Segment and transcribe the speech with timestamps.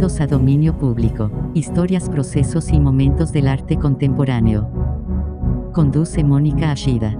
[0.00, 4.66] Bienvenidos a Dominio Público, historias, procesos y momentos del arte contemporáneo.
[5.74, 7.18] Conduce Mónica Ashida.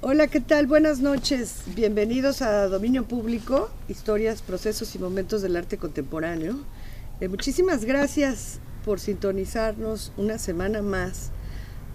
[0.00, 0.66] Hola, ¿qué tal?
[0.66, 1.62] Buenas noches.
[1.76, 6.56] Bienvenidos a Dominio Público, historias, procesos y momentos del arte contemporáneo.
[7.20, 11.30] Eh, muchísimas gracias por sintonizarnos una semana más.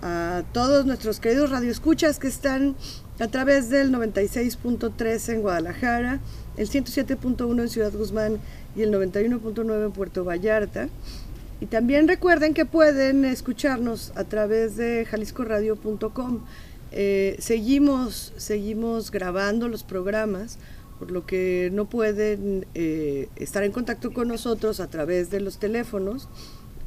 [0.02, 2.78] A todos nuestros queridos radioescuchas que están
[3.20, 6.20] a través del 96.3 en Guadalajara,
[6.58, 8.40] el 107.1 en Ciudad Guzmán
[8.76, 10.90] y el 91.9 en Puerto Vallarta.
[11.62, 16.42] Y también recuerden que pueden escucharnos a través de jaliscoradio.com.
[16.92, 20.58] Eh, seguimos, seguimos grabando los programas,
[21.00, 25.58] por lo que no pueden eh, estar en contacto con nosotros a través de los
[25.58, 26.28] teléfonos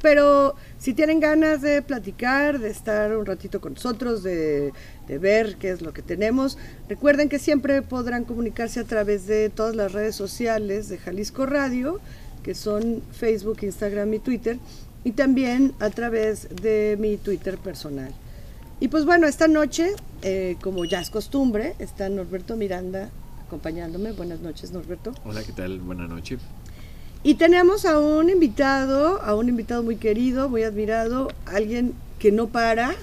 [0.01, 4.71] pero si tienen ganas de platicar, de estar un ratito con nosotros, de,
[5.07, 9.75] ver qué es lo que tenemos, recuerden que siempre podrán comunicarse a través de todas
[9.75, 11.99] las redes sociales de Jalisco Radio,
[12.43, 14.59] que son Facebook, Instagram y Twitter,
[15.03, 18.13] y también a través de mi Twitter personal.
[18.79, 23.09] Y pues bueno, esta noche, eh, como ya es costumbre, está Norberto Miranda
[23.45, 24.11] acompañándome.
[24.13, 25.11] Buenas noches, Norberto.
[25.25, 25.79] Hola, ¿qué tal?
[25.79, 26.39] Buenas noches.
[27.21, 32.47] Y tenemos a un invitado, a un invitado muy querido, muy admirado, alguien que no
[32.47, 32.95] para,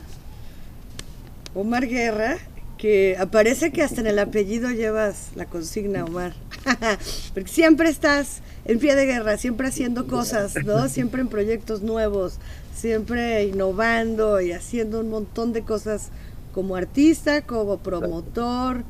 [1.55, 2.39] Omar Guerra,
[2.79, 6.35] que aparece que hasta en el apellido llevas la consigna, Omar.
[7.35, 10.89] Porque siempre estás en pie de guerra, siempre haciendo cosas, ¿no?
[10.97, 12.39] Siempre en proyectos nuevos,
[12.75, 16.09] siempre innovando y haciendo un montón de cosas
[16.53, 18.83] como artista, como promotor,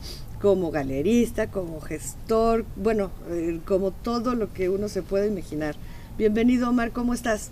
[0.47, 5.75] como galerista, como gestor, bueno, eh, como todo lo que uno se puede imaginar.
[6.16, 7.50] Bienvenido, Omar, ¿cómo estás?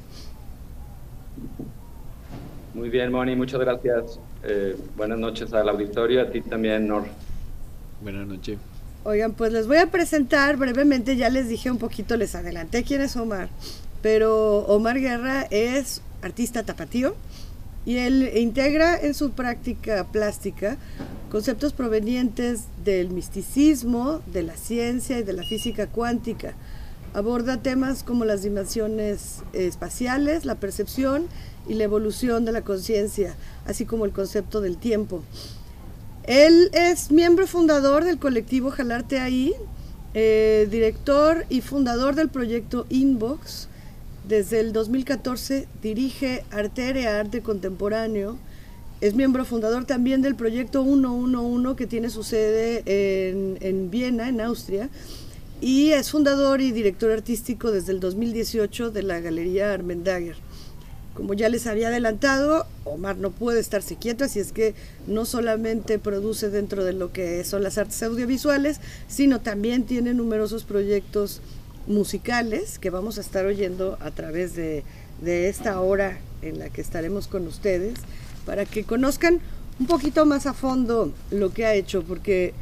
[2.72, 4.20] Muy bien, Moni, muchas gracias.
[4.44, 7.06] Eh, buenas noches al auditorio, a ti también, Nor.
[8.00, 8.58] Buenas noches.
[9.02, 13.00] Oigan, pues les voy a presentar brevemente, ya les dije un poquito, les adelanté quién
[13.00, 13.48] es Omar,
[14.02, 17.16] pero Omar Guerra es artista tapatío
[17.86, 20.78] y él integra en su práctica plástica
[21.30, 26.54] conceptos provenientes del misticismo, de la ciencia y de la física cuántica.
[27.12, 31.26] Aborda temas como las dimensiones espaciales, la percepción
[31.68, 33.34] y la evolución de la conciencia,
[33.66, 35.22] así como el concepto del tiempo.
[36.24, 39.54] Él es miembro fundador del colectivo Jalarte Ahí,
[40.14, 43.68] eh, director y fundador del proyecto Inbox.
[44.28, 48.38] Desde el 2014 dirige Arteria Arte Contemporáneo,
[49.02, 54.88] es miembro fundador también del proyecto 111 que tiene su sede en, Viena, en Austria,
[55.60, 60.36] y es fundador y director artístico desde el 2018 de la Galería Armendager.
[61.12, 64.74] Como ya les había adelantado, Omar no puede estarse quieto, así es que
[65.06, 70.64] no solamente produce dentro de lo que son las artes audiovisuales, sino también tiene numerosos
[70.64, 71.42] proyectos
[71.86, 74.84] musicales que vamos a estar oyendo a través de,
[75.20, 77.94] de esta hora en la que estaremos con ustedes
[78.46, 79.40] para que conozcan
[79.80, 82.54] un poquito más a fondo lo que ha hecho, porque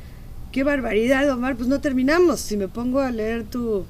[0.51, 2.41] qué barbaridad, Omar, pues no terminamos.
[2.41, 3.85] Si me pongo a leer tu,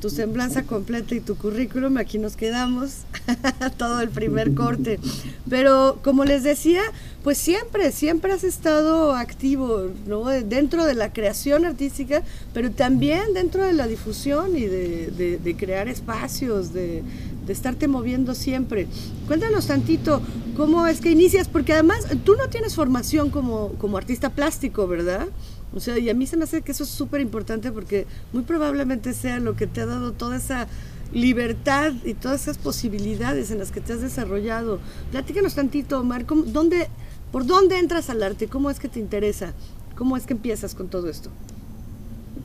[0.00, 3.02] tu semblanza completa y tu currículum, aquí nos quedamos,
[3.78, 5.00] todo el primer corte.
[5.48, 6.82] Pero como les decía,
[7.22, 10.24] pues siempre, siempre has estado activo, ¿no?
[10.26, 16.72] Dentro de la creación artística, pero también dentro de la difusión y de, crear espacios,
[16.72, 17.02] de,
[17.46, 18.86] de estarte moviendo siempre.
[19.26, 20.20] Cuéntanos tantito
[20.56, 25.28] cómo es que inicias, porque además tú no tienes formación como, como artista plástico, ¿verdad?
[25.76, 28.44] O sea, y a mí se me hace que eso es súper importante porque muy
[28.44, 30.68] probablemente sea lo que te ha dado toda esa
[31.12, 34.80] libertad y todas esas posibilidades en las que te has desarrollado.
[35.12, 36.88] Platícanos tantito, Omar, dónde,
[37.30, 38.48] ¿por dónde entras al arte?
[38.48, 39.52] ¿Cómo es que te interesa?
[39.96, 41.30] ¿Cómo es que empiezas con todo esto?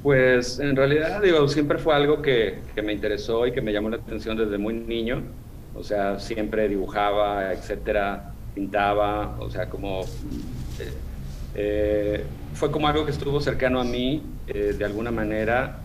[0.03, 3.89] Pues en realidad, digo, siempre fue algo que, que, me interesó y que me llamó
[3.89, 5.21] la atención desde muy niño.
[5.73, 10.01] O sea, siempre dibujaba, etcétera, pintaba, o sea, como.
[10.01, 10.94] Eh,
[11.56, 12.23] eh,
[12.61, 15.79] fue como algo que estuvo cercano a mí, eh, de alguna manera.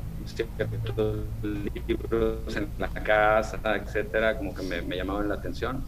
[1.88, 5.82] libros en la casa, etcétera, como que me, me llamaban la atención.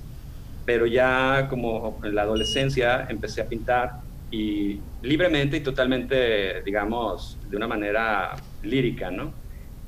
[0.65, 4.01] Pero ya como en la adolescencia empecé a pintar
[4.31, 9.35] y libremente y totalmente, digamos, de una manera lírica, ¿no?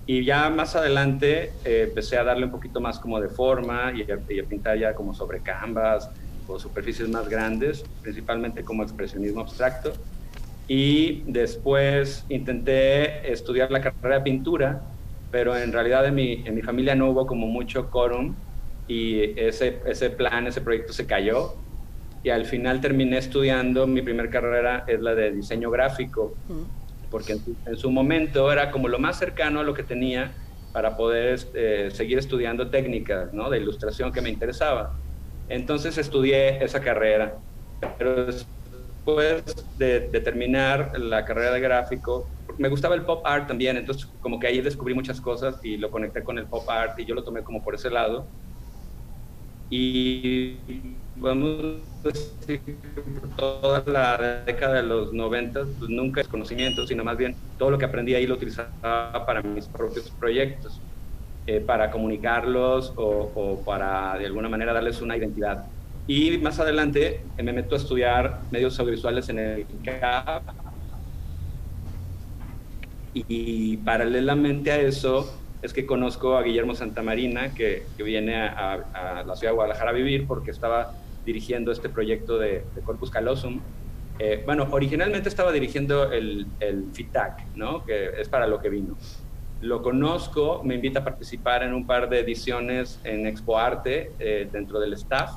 [0.05, 4.02] Y ya más adelante eh, empecé a darle un poquito más como de forma y
[4.02, 6.11] a, pintar ya como sobre canvas
[6.47, 9.94] o superficies más grandes, principalmente como expresionismo abstracto.
[10.73, 14.81] Y después intenté estudiar la carrera de pintura,
[15.33, 18.37] pero en realidad en mi, en mi familia no hubo como mucho quórum
[18.87, 21.57] y ese, ese plan, ese proyecto se cayó
[22.23, 26.37] y al final terminé estudiando, mi primera carrera es la de diseño gráfico,
[27.11, 30.35] porque en su, momento era como lo más cercano a lo que tenía
[30.73, 33.51] para poder este, seguir estudiando técnicas ¿no?
[33.51, 34.95] de ilustración que me interesaba.
[35.49, 37.39] Entonces estudié esa carrera,
[37.99, 38.29] pero
[39.05, 39.44] después
[39.79, 44.38] de, de terminar la carrera de gráfico, me gustaba el pop art también, entonces como
[44.38, 47.25] que ahí descubrí muchas cosas y lo conecté con el pop art y yo lo
[47.25, 48.26] tomé como por ese lado.
[49.70, 50.58] Y
[51.17, 52.81] vamos decir,
[53.37, 57.79] toda la década de los 90 pues nunca es conocimiento, sino más bien todo lo
[57.79, 58.73] que aprendí ahí lo utilizaba
[59.26, 60.81] para mis propios proyectos,
[61.47, 65.67] eh, para comunicarlos o, o, para de alguna manera darles una identidad.
[66.11, 70.43] Y más adelante eh, me meto a estudiar medios audiovisuales en el CAP
[73.15, 79.23] y paralelamente a eso es que conozco a Guillermo Santamarina, que, que viene a, a,
[79.23, 83.61] la ciudad de Guadalajara a vivir porque estaba dirigiendo este proyecto de, de Corpus Callosum.
[84.19, 87.85] Eh, bueno, originalmente estaba dirigiendo el, el FITAC, ¿no?
[87.85, 88.97] que es para lo que vino.
[89.61, 94.49] Lo conozco, me invita a participar en un par de ediciones en Expo Arte eh,
[94.51, 95.37] dentro del staff.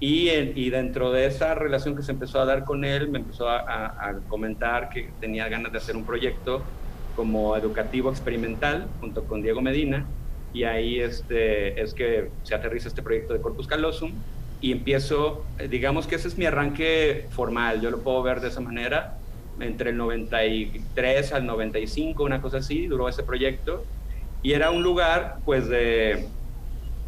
[0.00, 3.48] Y, y, dentro de esa relación que se empezó a dar con él, me empezó
[3.48, 6.62] a, a comentar que tenía ganas de hacer un proyecto
[7.16, 10.04] como educativo experimental junto con Diego Medina.
[10.52, 14.12] Y ahí este, es que se aterriza este proyecto de Corpus Callosum.
[14.60, 18.48] Y empiezo, eh, digamos que ese es mi arranque formal, yo lo puedo ver de
[18.48, 19.18] esa manera,
[19.60, 23.84] entre el 93 al 95, una cosa así, duró ese proyecto.
[24.42, 26.26] Y era un lugar pues de,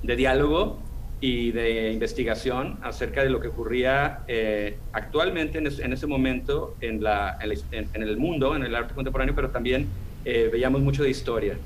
[0.02, 0.82] de diálogo
[1.20, 7.02] y de investigación acerca de lo que ocurría eh, actualmente en, en, ese momento en,
[7.02, 9.88] la, en, en, el mundo, en el arte contemporáneo, pero también
[10.24, 11.56] eh, veíamos mucho de historia.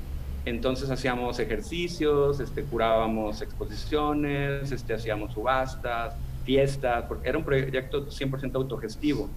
[0.45, 6.15] Entonces hacíamos ejercicios, este, curábamos exposiciones, este, hacíamos subastas,
[6.45, 9.29] fiestas, porque era un proyecto 100% autogestivo.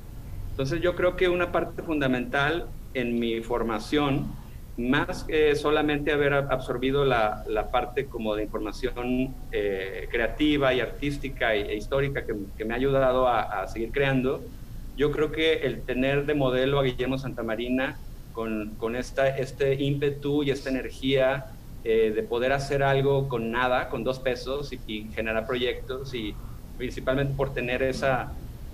[0.50, 4.30] Entonces yo creo que una parte fundamental en mi formación
[4.76, 11.54] más que solamente haber absorbido la, la parte como de información eh, creativa y artística
[11.54, 14.42] e, histórica que, me ha ayudado a, seguir creando,
[14.96, 17.98] yo creo que el tener de modelo a Guillermo Santamarina
[18.32, 21.46] con, con esta, este ímpetu y esta energía
[21.84, 26.34] eh, de poder hacer algo con nada, con dos pesos y, y generar proyectos y
[26.78, 28.32] principalmente por tener esa,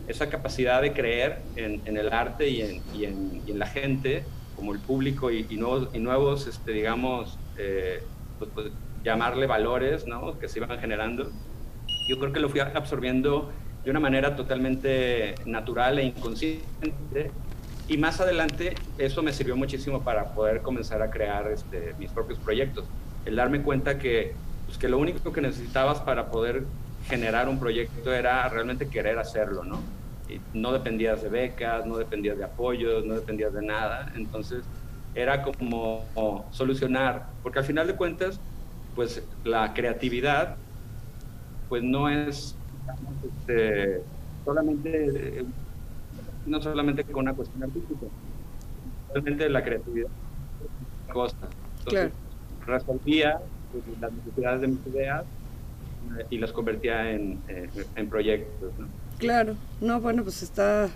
[0.08, 3.04] esa capacidad de creer en, el arte y en, y
[3.50, 4.24] en la gente,
[4.60, 8.02] como el público y, y nuevos, y nuevos este, digamos, eh,
[8.38, 8.72] pues, pues,
[9.02, 10.38] llamarle valores ¿no?
[10.38, 11.30] que se iban generando.
[12.10, 13.50] Yo creo que lo fui absorbiendo
[13.82, 17.30] de una manera totalmente natural e inconsciente.
[17.88, 22.38] Y más adelante eso me sirvió muchísimo para poder comenzar a crear este, mis propios
[22.38, 22.84] proyectos.
[23.24, 24.34] El darme cuenta que,
[24.66, 26.64] pues, que lo único que necesitabas para poder
[27.08, 29.80] generar un proyecto era realmente querer hacerlo, ¿no?
[30.52, 34.12] No dependías de becas, no dependías de apoyos, no dependías de nada.
[34.14, 34.64] Entonces
[35.14, 36.04] era como
[36.52, 38.40] solucionar, porque al final de cuentas,
[38.94, 40.56] pues la creatividad,
[41.68, 42.56] pues no es
[43.24, 44.02] este,
[44.44, 45.44] solamente,
[46.46, 48.06] no solamente con una cuestión artística,
[49.12, 50.10] realmente la creatividad
[50.60, 51.36] es cosa.
[51.78, 52.12] Entonces,
[52.64, 52.78] claro.
[52.78, 53.40] resolvía
[53.72, 55.24] pues, las necesidades de mis ideas
[56.18, 58.72] eh, y las convertía en, eh, en proyectos.
[58.78, 58.88] ¿no?
[59.20, 60.88] Claro, no, bueno, pues está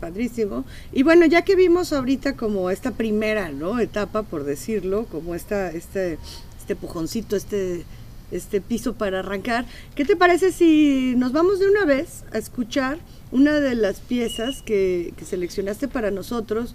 [0.00, 0.66] padrísimo.
[0.92, 3.80] Y bueno, ya que vimos ahorita como esta primera, ¿no?
[3.80, 6.18] Etapa, por decirlo, como esta, este,
[6.58, 7.84] este pujoncito, este,
[8.30, 9.64] este piso para arrancar,
[9.94, 12.98] ¿qué te parece si nos vamos de una vez a escuchar
[13.32, 16.74] una de las piezas que, que seleccionaste para nosotros,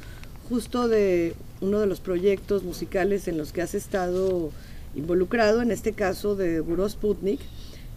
[0.50, 4.50] justo de uno de los proyectos musicales en los que has estado
[4.96, 7.40] involucrado, en este caso de Buró Sputnik?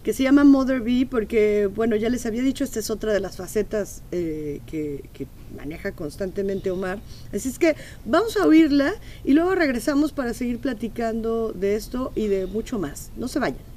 [0.07, 3.19] Que se llama Mother Bee porque, bueno, ya les había dicho, esta es otra de
[3.19, 6.99] las facetas eh, que, que, maneja constantemente Omar.
[7.33, 8.93] Así es que vamos a oírla
[9.25, 13.11] y luego regresamos para seguir platicando de esto y de mucho más.
[13.17, 13.76] No se vayan.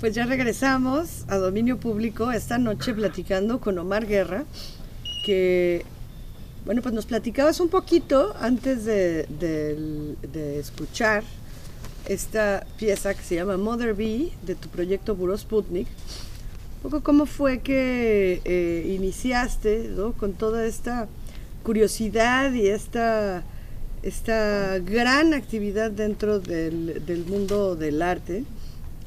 [0.00, 4.44] Pues ya regresamos a Dominio Público esta noche platicando con Omar Guerra,
[5.24, 5.84] que,
[6.66, 10.16] bueno, pues nos platicabas un poquito antes de,
[10.58, 11.24] escuchar
[12.06, 15.88] esta pieza que se llama Mother Bee de tu proyecto Buró Sputnik.
[16.82, 21.08] Un poco cómo fue que eh, iniciaste con toda esta
[21.62, 23.42] curiosidad y esta,
[24.04, 28.44] esta gran actividad dentro del, del mundo del arte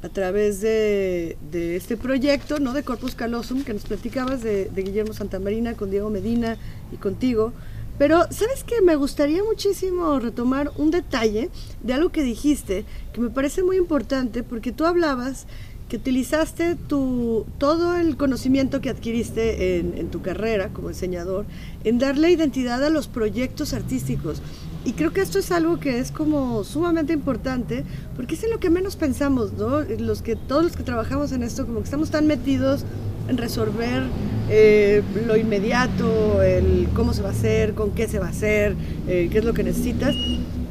[0.04, 1.38] a través de,
[1.76, 2.74] este proyecto, ¿no?
[2.74, 6.58] De Corpus Callosum, que nos platicabas de, Guillermo Santamarina con Diego Medina
[6.92, 7.54] y contigo.
[7.98, 8.82] Pero, ¿sabes qué?
[8.82, 11.50] Me gustaría muchísimo retomar un detalle
[11.82, 15.48] de algo que dijiste, que me parece muy importante, porque tú hablabas
[15.90, 21.46] que utilizaste tu, todo el conocimiento que adquiriste en tu carrera como enseñador
[21.86, 24.42] en darle identidad a los proyectos artísticos.
[24.88, 27.84] Y creo que esto es algo que es como sumamente importante,
[28.16, 29.82] porque es en lo que menos pensamos, ¿no?
[29.82, 32.86] Los que, todos los que trabajamos en esto, como que estamos tan metidos
[33.28, 34.04] en resolver
[34.50, 38.78] eh, lo inmediato, el cómo se va a hacer, con qué se va a hacer,
[39.10, 40.16] eh, qué es lo que necesitas,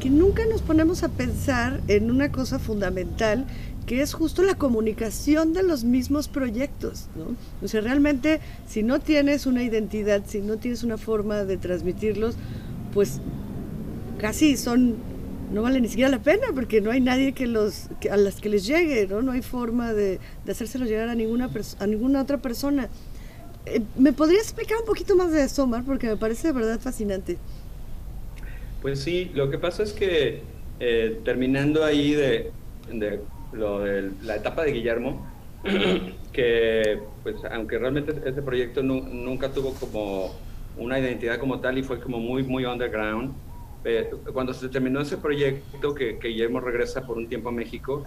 [0.00, 3.44] que nunca nos ponemos a pensar en una cosa fundamental
[3.84, 7.36] que es justo la comunicación de los mismos proyectos, ¿no?
[7.62, 12.34] O sea, realmente si no tienes una identidad, si no tienes una forma de transmitirlos,
[12.94, 13.20] pues
[14.18, 14.96] casi son,
[15.52, 18.48] no vale ni siquiera la pena porque no hay nadie que los, a las que
[18.48, 19.22] les llegue, ¿no?
[19.22, 22.88] No hay forma de, de hacérselo llegar a ninguna, a ninguna otra persona.
[23.66, 25.68] Eh, ¿Me podrías explicar un poquito más de eso?
[25.84, 27.36] Porque me parece de verdad fascinante.
[28.80, 30.42] Pues sí, lo que pasa es que
[30.78, 32.52] eh, terminando ahí de,
[32.92, 33.20] de,
[33.52, 35.26] lo de la etapa de Guillermo,
[36.32, 40.34] que pues aunque realmente ese proyecto nunca tuvo como
[40.76, 43.32] una identidad como tal y fue como muy, muy underground,
[43.88, 48.04] eh, cuando se terminó ese proyecto, que, Guillermo regresa por un tiempo a México,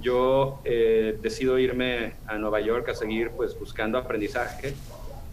[0.00, 4.72] yo eh, decido irme a Nueva York a seguir pues buscando aprendizaje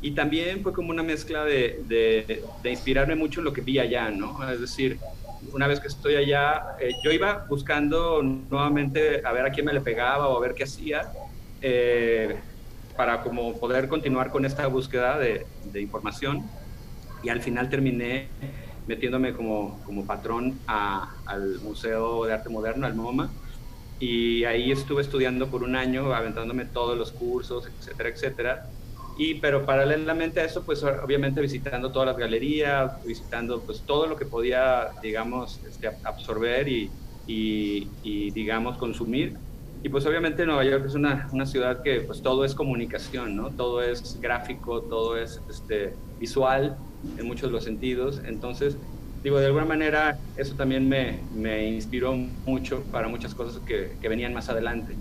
[0.02, 4.10] y también fue como una mezcla de, de, inspirarme mucho en lo que vi allá,
[4.10, 4.38] ¿no?
[4.52, 5.00] Es decir,
[5.54, 9.72] una vez que estoy allá, eh, yo iba buscando nuevamente a ver a quién me
[9.72, 11.10] le pegaba o a ver qué hacía
[12.98, 16.44] para como poder continuar con esta búsqueda de, de información
[17.24, 18.28] y al final terminé
[18.88, 23.30] metiéndome como, como patrón al Museo de Arte Moderno, al MoMA,
[24.00, 28.70] y ahí estuve estudiando por un año, aventándome todos los cursos, etcétera, etcétera.
[29.18, 34.18] Y, pero paralelamente a eso, pues obviamente visitando todas las galerías, visitando pues todo lo
[34.18, 36.92] que podía, digamos, este, absorber y,
[37.25, 39.38] y, y, digamos, consumir.
[39.84, 43.51] Y pues obviamente Nueva York es una, una, ciudad que pues todo es comunicación, ¿no?
[43.51, 46.77] Todo es gráfico, todo es este, visual
[47.17, 48.22] en muchos de los sentidos.
[48.25, 48.77] Entonces,
[49.24, 54.10] digo, de alguna manera eso también me, me inspiró mucho para muchas cosas que, que,
[54.10, 54.93] venían más adelante.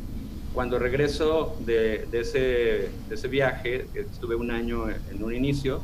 [0.52, 2.38] Cuando regreso de, de, ese,
[3.08, 5.82] de ese viaje, estuve un año en un inicio,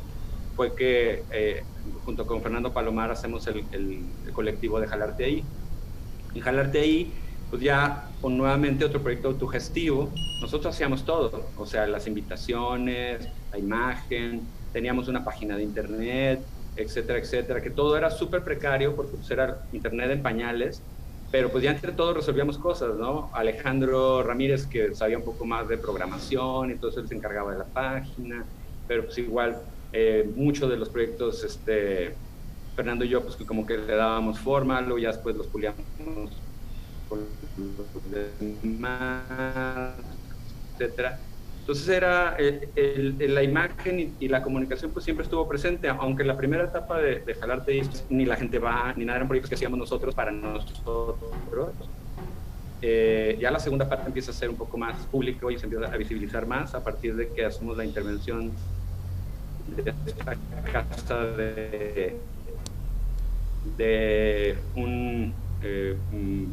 [0.55, 1.63] fue que eh,
[2.05, 5.43] junto con Fernando Palomar hacemos el, el, colectivo de Jalarte Ahí.
[6.33, 7.11] En Jalarte Ahí,
[7.49, 10.09] pues ya con nuevamente otro proyecto autogestivo,
[10.41, 14.41] nosotros hacíamos todo, o sea, las invitaciones, la imagen,
[14.73, 16.41] teníamos una página de internet,
[16.75, 20.81] etcétera, etcétera, que todo era súper precario porque pues, era internet en pañales,
[21.31, 23.29] pero pues ya entre todos resolvíamos cosas, ¿no?
[23.33, 27.65] Alejandro Ramírez, que sabía un poco más de programación, entonces él se encargaba de la
[27.65, 28.45] página,
[28.87, 29.61] pero pues igual
[29.93, 32.15] eh, muchos de los proyectos, este,
[32.75, 35.85] Fernando y yo, pues como que le dábamos forma, luego ya después los puliamos
[37.07, 39.93] con los demás,
[40.73, 41.19] etcétera.
[41.61, 46.35] Entonces era eh, la imagen y, la comunicación pues siempre estuvo presente, aunque en la
[46.35, 49.77] primera etapa de, de Jalarte ni la gente va, ni nada eran proyectos que hacíamos
[49.77, 51.75] nosotros para nosotros.
[52.81, 55.85] Eh, ya la segunda parte empieza a ser un poco más público y se empieza
[55.85, 58.51] a visibilizar más a partir de que hacemos la intervención
[59.75, 60.35] de esta
[60.73, 61.23] casa
[63.77, 65.31] de un
[65.63, 65.95] eh,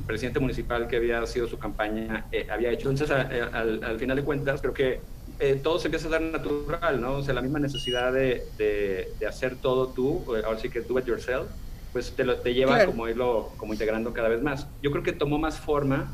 [0.07, 2.91] presidente municipal que había sido su campaña eh, había hecho.
[2.91, 5.01] Entonces, al, final de cuentas, creo que
[5.41, 7.17] eh, todo se empieza a dar natural, ¿no?
[7.17, 11.07] O sea, la misma necesidad de, de, hacer todo tú, ahora sí que do it
[11.07, 11.49] yourself,
[11.93, 14.67] pues te, lo, te lleva como irlo como integrando cada vez más.
[14.83, 16.13] Yo creo que tomó más forma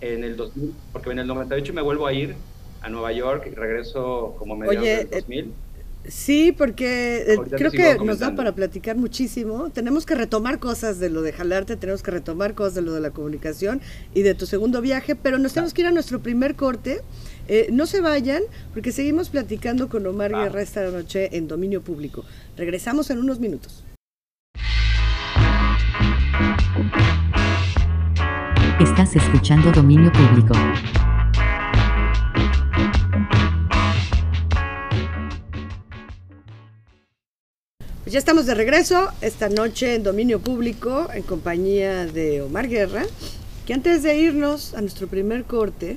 [0.00, 2.34] en el 2000, porque en el 98 me vuelvo a ir
[2.80, 5.52] a Nueva York y regreso como mediados del 2000.
[6.08, 9.70] Sí, porque eh, creo que nos da para platicar muchísimo.
[9.70, 13.00] Tenemos que retomar cosas de lo de jalarte, tenemos que retomar cosas de lo de
[13.00, 13.80] la comunicación
[14.12, 17.02] y de tu segundo viaje, pero nos tenemos que ir a nuestro primer corte.
[17.48, 22.24] Eh, no se vayan, porque seguimos platicando con Omar Guerra esta noche en Dominio Público.
[22.56, 23.84] Regresamos en unos minutos.
[28.80, 30.54] Estás escuchando Dominio Público.
[38.12, 43.06] Ya estamos de regreso esta noche en Dominio Público en compañía de Omar Guerra,
[43.66, 45.96] que antes de irnos a nuestro primer corte,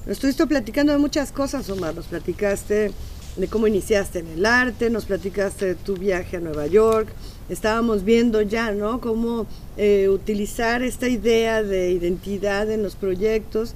[0.00, 1.94] nos estuviste platicando de muchas cosas, Omar.
[1.94, 2.92] Nos platicaste
[3.38, 7.08] de cómo iniciaste en el arte, nos platicaste de tu viaje a Nueva York,
[7.48, 9.00] estábamos viendo ya, ¿no?
[9.00, 9.46] Cómo
[9.78, 13.72] eh, utilizar esta idea de identidad en los proyectos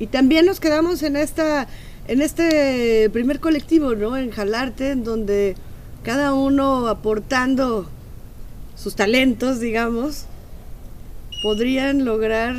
[0.00, 1.68] y también nos quedamos en esta,
[2.08, 4.16] en este primer colectivo, ¿no?
[4.16, 5.54] En Jalarte, en donde
[6.08, 7.86] cada uno aportando
[8.74, 10.24] sus talentos, digamos,
[11.42, 12.56] podrían lograr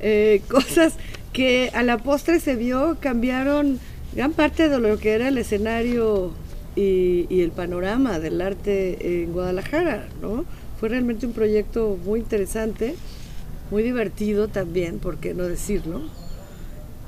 [0.00, 0.94] eh, cosas
[1.34, 3.80] que a la postre se vio cambiaron
[4.14, 6.32] gran parte de lo que era el escenario
[6.74, 10.46] y, el panorama del arte en Guadalajara, ¿no?
[10.80, 12.94] Fue realmente un proyecto muy interesante,
[13.70, 16.00] muy divertido también, por qué no decirlo,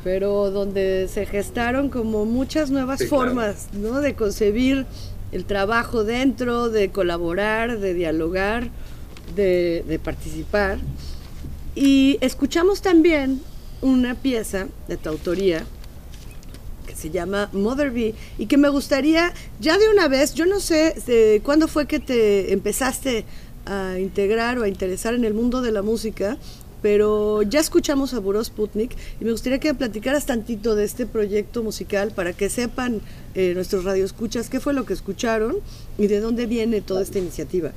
[0.04, 4.02] pero donde se gestaron como muchas nuevas formas, ¿no?
[4.02, 4.84] De concebir
[5.32, 8.70] el trabajo dentro, de colaborar, de dialogar,
[9.34, 10.78] de, participar.
[11.74, 13.40] Y escuchamos también
[13.80, 15.64] una pieza de tu autoría
[16.94, 20.96] se llama Mother Bee y que me gustaría ya de una vez, yo no sé
[21.06, 23.24] de cuándo fue que te empezaste
[23.66, 26.38] a integrar o a interesar en el mundo de la música,
[26.82, 31.62] pero ya escuchamos a Buró Sputnik y me gustaría que platicaras tantito de este proyecto
[31.62, 33.00] musical para que sepan
[33.34, 35.56] eh, nuestros radioescuchas qué fue lo que escucharon
[35.98, 37.72] y de dónde viene toda esta iniciativa.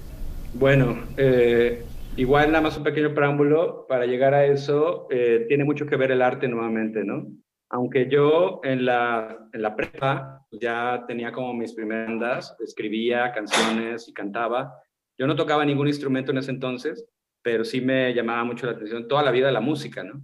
[0.54, 1.84] Bueno, eh,
[2.18, 6.12] igual nada más un pequeño preámbulo para llegar a eso, eh, tiene mucho que ver
[6.12, 7.28] el arte nuevamente, ¿no?
[7.72, 14.10] aunque yo en la, en la prepa ya tenía como mis primeras bandas, escribía canciones
[14.10, 14.74] y cantaba,
[15.18, 17.06] yo no tocaba ningún instrumento en ese entonces,
[17.42, 20.22] pero sí me llamaba mucho la atención toda la vida la música, ¿no?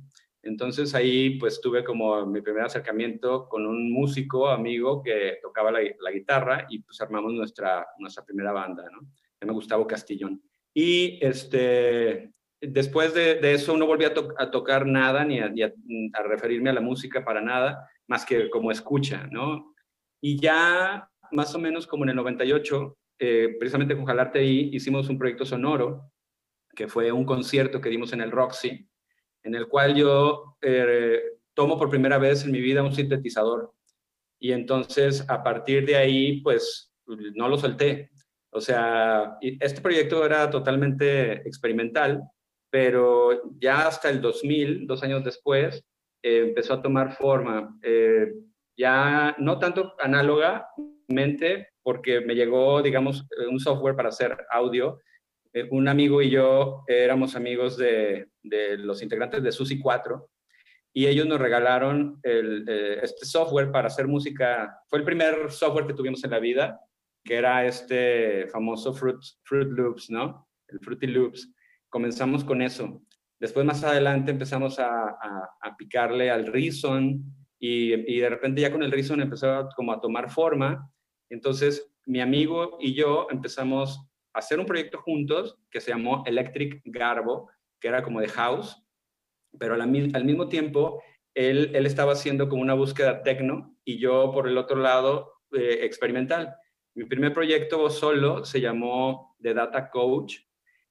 [0.48, 6.12] Entonces ahí pues tuve como mi primer acercamiento con un músico amigo que tocaba la,
[6.12, 9.02] guitarra y pues armamos nuestra, nuestra primera banda, ¿no?
[9.34, 10.42] Se llama Gustavo Castillón.
[10.74, 15.52] Y este, después de, eso no volví a, tocar nada ni, a,
[16.24, 19.74] referirme a la música para nada, más que como escucha, ¿no?
[20.22, 25.10] Y ya más o menos como en el 98, eh, precisamente con Jalarte ahí, hicimos
[25.10, 26.10] un proyecto sonoro,
[26.78, 28.88] que fue un concierto que dimos en el Roxy,
[29.44, 31.20] en el cual yo eh,
[31.56, 33.74] tomo por primera vez en mi vida un sintetizador.
[34.40, 38.12] Y entonces, a partir de ahí, pues, no lo solté.
[38.52, 42.22] O sea, este proyecto era totalmente experimental,
[42.70, 45.84] pero ya hasta el 2000, dos años después,
[46.22, 47.76] eh, empezó a tomar forma.
[47.82, 48.34] Eh,
[48.78, 55.00] ya no tanto análogamente, porque me llegó, digamos, un software para hacer audio.
[55.58, 60.30] Eh, un amigo y yo éramos amigos de, los integrantes de Susi 4
[60.94, 62.68] y ellos nos regalaron el,
[63.02, 64.80] este software para hacer música.
[64.88, 66.80] Fue el primer software que tuvimos en la vida,
[67.24, 70.48] que era este famoso Fruit, Loops, ¿no?
[70.68, 71.52] El Fruity Loops
[71.90, 73.02] comenzamos con eso.
[73.40, 75.18] Después más adelante empezamos a,
[75.78, 77.24] picarle al Reason
[77.60, 80.92] y, de repente ya con el Reason empezó como a tomar forma.
[81.30, 86.82] Entonces mi amigo y yo empezamos a hacer un proyecto juntos que se llamó Electric
[86.86, 88.84] Garbo, que era como de house,
[89.58, 91.02] pero al, mismo tiempo
[91.34, 95.80] él, él, estaba haciendo como una búsqueda tecno y yo por el otro lado eh,
[95.82, 96.56] experimental.
[96.96, 100.38] Mi primer proyecto solo se llamó The Data Coach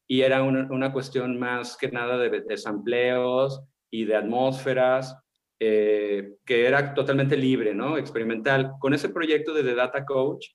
[0.07, 5.17] y era una, cuestión más que nada de, de sampleos y de atmósferas,
[5.59, 7.99] eh, que era totalmente libre, ¿no?
[7.99, 8.73] Experimental.
[8.79, 10.49] Con ese proyecto de The Data Coach,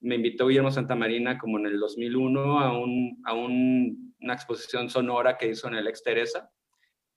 [0.00, 5.48] me invitó Guillermo Santamarina como en el 2001 a, un, a una exposición sonora que
[5.48, 6.50] hizo en el Ex Teresa,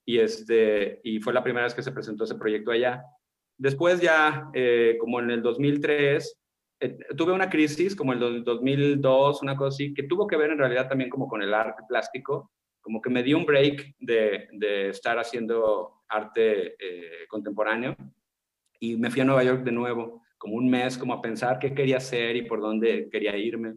[0.05, 3.03] y, este, y fue la primera vez que se presentó ese proyecto allá.
[3.57, 6.39] Después ya, eh, como en el 2003,
[6.79, 10.57] eh, tuve una crisis como el 2002, una cosa así, que tuvo que ver en
[10.57, 14.89] realidad también como con el arte plástico, como que me dio un break de, de
[14.89, 17.95] estar haciendo arte eh, contemporáneo
[18.79, 21.75] y me fui a Nueva York de nuevo, como un mes, como a pensar qué
[21.75, 23.75] quería hacer y por dónde quería irme.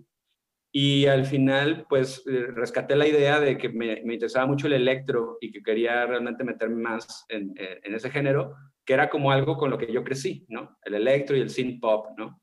[0.74, 5.36] Y al final, pues, eh, rescaté la idea de que me, interesaba mucho el electro
[5.42, 8.54] y que quería realmente meterme más en, en, ese género,
[8.86, 10.78] que era como algo con lo que yo crecí, ¿no?
[10.82, 12.40] El electro y el synth pop, ¿no?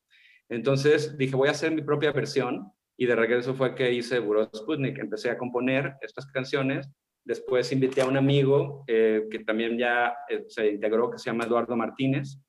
[0.47, 4.49] Entonces dije, voy a hacer mi propia versión y de regreso fue que hice Buró
[4.53, 4.99] Sputnik.
[4.99, 6.89] Empecé a componer estas canciones.
[7.23, 11.45] Después invité a un amigo eh, que también ya eh, se integró, que se llama
[11.45, 12.41] Eduardo Martínez.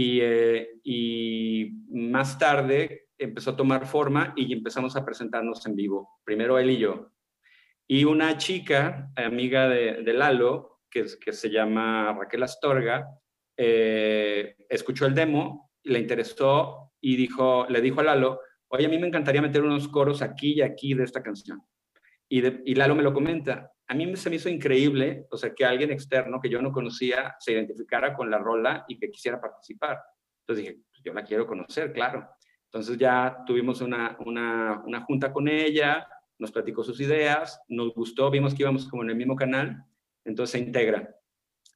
[0.00, 6.20] Y, eh, y, más tarde empezó a tomar forma y empezamos a presentarnos en vivo.
[6.22, 7.10] Primero él y yo.
[7.88, 13.08] Y una chica, amiga de, de Lalo, que, se llama Raquel Astorga,
[13.56, 18.98] eh, escuchó el demo, le interesó y dijo, le dijo a Lalo, oye, a mí
[18.98, 21.60] me encantaría meter unos coros aquí y aquí de esta canción.
[22.28, 23.72] Y, y Lalo me lo comenta.
[23.88, 27.36] A mí se me hizo increíble, o sea, que alguien externo que yo no conocía
[27.40, 29.98] se identificara con la rola y que quisiera participar.
[30.40, 32.28] Entonces dije, pues yo la quiero conocer, claro.
[32.64, 36.06] Entonces ya tuvimos una, una, una junta con ella,
[36.38, 39.84] nos platicó sus ideas, nos gustó, vimos que íbamos como en el mismo canal,
[40.24, 41.14] entonces se integra.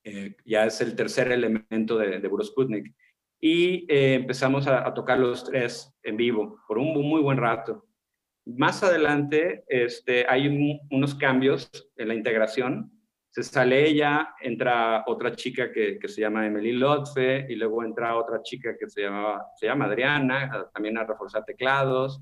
[0.05, 2.95] Eh, ya es el tercer elemento de, de Sputnik.
[3.41, 7.87] Y eh, empezamos a, tocar los tres en vivo por un muy buen rato.
[8.45, 12.91] Más adelante este, hay unos cambios en la integración.
[13.31, 18.17] Se sale ella, entra otra chica que, que, se llama Emily Lotfe y luego entra
[18.17, 22.21] otra chica que se, llama, se llama Adriana, también a reforzar teclados.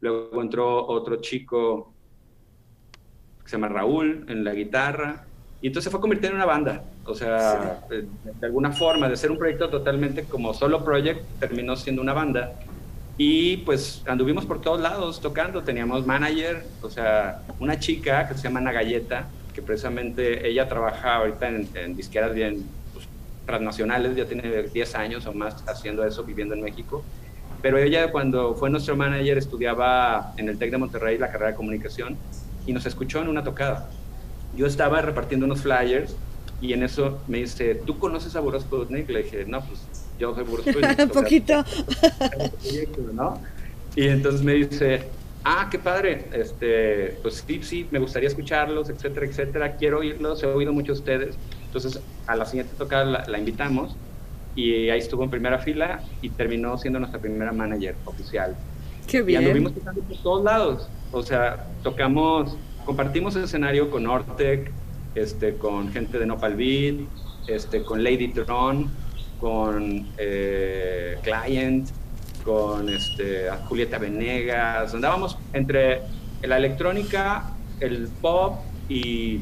[0.00, 1.94] Luego entró otro chico
[3.42, 5.24] que se llama Raúl en la guitarra.
[5.62, 6.84] Y entonces se fue convirtiendo en una banda.
[7.04, 8.06] O sea, de,
[8.46, 12.52] alguna forma, de ser un proyecto totalmente como solo project, terminó siendo una banda.
[13.16, 15.62] Y pues anduvimos por todos lados tocando.
[15.62, 21.16] Teníamos manager, o sea, una chica que se llama Ana Galleta, que precisamente ella trabaja
[21.16, 23.06] ahorita en, en disqueras bien pues,
[23.46, 27.04] transnacionales, ya tiene 10 años o más haciendo eso, viviendo en México.
[27.62, 31.56] Pero ella cuando fue nuestro manager estudiaba en el TEC de Monterrey la carrera de
[31.56, 32.16] comunicación
[32.66, 33.90] y nos escuchó en una tocada.
[34.56, 36.16] Yo estaba repartiendo unos flyers
[36.60, 39.08] y en eso me dice, ¿tú conoces a Boros Sputnik?
[39.08, 39.80] Le dije, no, pues
[40.20, 40.44] yo soy.
[40.44, 41.64] Un poquito.
[43.14, 43.40] ¿no?
[43.96, 45.02] Y entonces me dice,
[45.44, 50.46] ah, qué padre, este, pues sí, sí, me gustaría escucharlos, etcétera, etcétera, quiero oírlos, he
[50.46, 51.36] oído mucho de ustedes.
[51.64, 53.96] Entonces, a la siguiente tocada la, la invitamos
[54.54, 58.56] y ahí estuvo en primera fila y terminó siendo nuestra primera manager oficial.
[59.06, 59.42] Qué bien.
[59.42, 60.88] Y anduvimos tocando por todos lados.
[61.12, 64.70] O sea, tocamos, compartimos el escenario con Ortec,
[65.14, 66.96] este, con gente de Nopal Beat,
[67.48, 68.90] este, con Lady Tron,
[69.40, 71.88] con eh, Client,
[72.44, 74.94] con este, Julieta Venegas.
[74.94, 76.02] Andábamos entre
[76.42, 77.50] la electrónica,
[77.80, 79.40] el pop y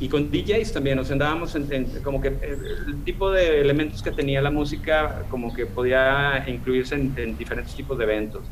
[0.00, 4.12] y con DJs también, o sea, andábamos en, como que el tipo de elementos que
[4.12, 8.42] tenía la música como que podía incluirse en, diferentes tipos de eventos.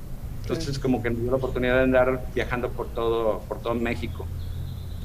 [0.43, 4.27] Entonces como que me dio la oportunidad de andar viajando por todo, por todo México.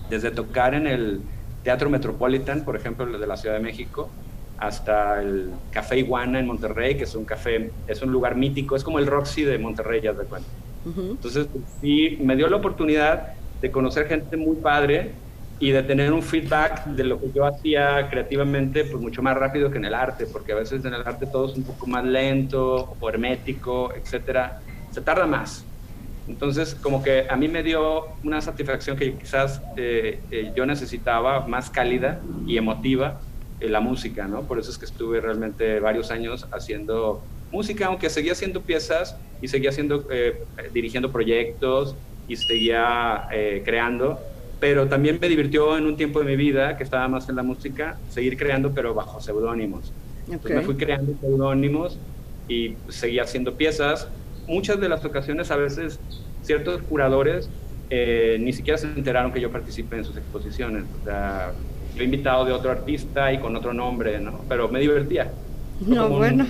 [0.09, 1.21] Desde tocar en el
[1.63, 4.09] Teatro Metropolitan, por ejemplo, de la Ciudad de México,
[4.61, 8.83] hasta el Café Iguana en Monterrey, que es un café, es un lugar mítico, es
[8.83, 10.47] como el Roxy de Monterrey, ya te cuento.
[10.85, 11.47] Entonces,
[11.81, 15.13] sí, me dio la oportunidad de conocer gente muy padre
[15.59, 19.71] y de tener un feedback de lo que yo hacía creativamente, pues mucho más rápido
[19.71, 22.05] que en el arte, porque a veces en el arte todo es un poco más
[22.05, 25.65] lento o hermético, etcétera, se tarda más.
[26.27, 31.47] Entonces, como que a mí me dio una satisfacción que quizás eh, eh, yo necesitaba,
[31.47, 33.19] más cálida y emotiva,
[33.69, 34.43] la música, ¿no?
[34.43, 37.21] Por eso es que estuve realmente varios años haciendo
[37.51, 40.43] música, aunque seguía haciendo piezas y seguía haciendo, eh,
[40.73, 41.95] dirigiendo proyectos
[42.27, 43.27] y seguía
[43.65, 44.19] creando,
[44.59, 47.43] pero también me divirtió en un tiempo de mi vida que estaba más en la
[47.43, 49.91] música, seguir creando, pero bajo seudónimos.
[50.27, 51.97] Me fui creando seudónimos
[52.47, 54.07] y seguía haciendo piezas.
[54.47, 55.99] Muchas de las ocasiones, a veces,
[56.43, 57.49] ciertos curadores
[57.89, 60.85] eh, ni siquiera se enteraron que yo participé en sus exposiciones.
[61.01, 61.53] O sea,
[61.95, 64.41] yo he invitado de otro artista y con otro nombre, ¿no?
[64.47, 65.31] Pero me divertía.
[65.85, 66.45] No, bueno.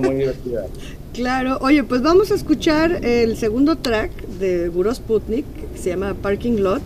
[0.00, 0.66] muy divertida.
[1.12, 1.58] claro.
[1.60, 6.60] Oye, pues vamos a escuchar el segundo track de Buros Putnik, que se llama Parking
[6.60, 6.82] Lot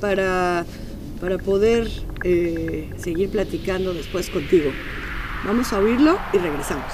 [0.00, 0.64] para,
[1.20, 1.88] para poder
[2.22, 4.70] eh, seguir platicando después contigo.
[5.44, 6.92] Vamos a oírlo y regresamos.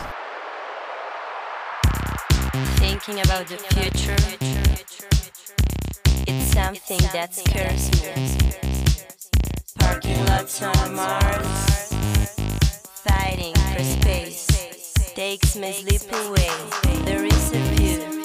[2.80, 4.16] Thinking about the future,
[6.26, 8.71] it's something that scares me.
[10.02, 11.92] Parking lots on Mars,
[13.04, 14.46] fighting for space,
[15.14, 16.50] takes my sleep away.
[17.04, 18.21] There is a view,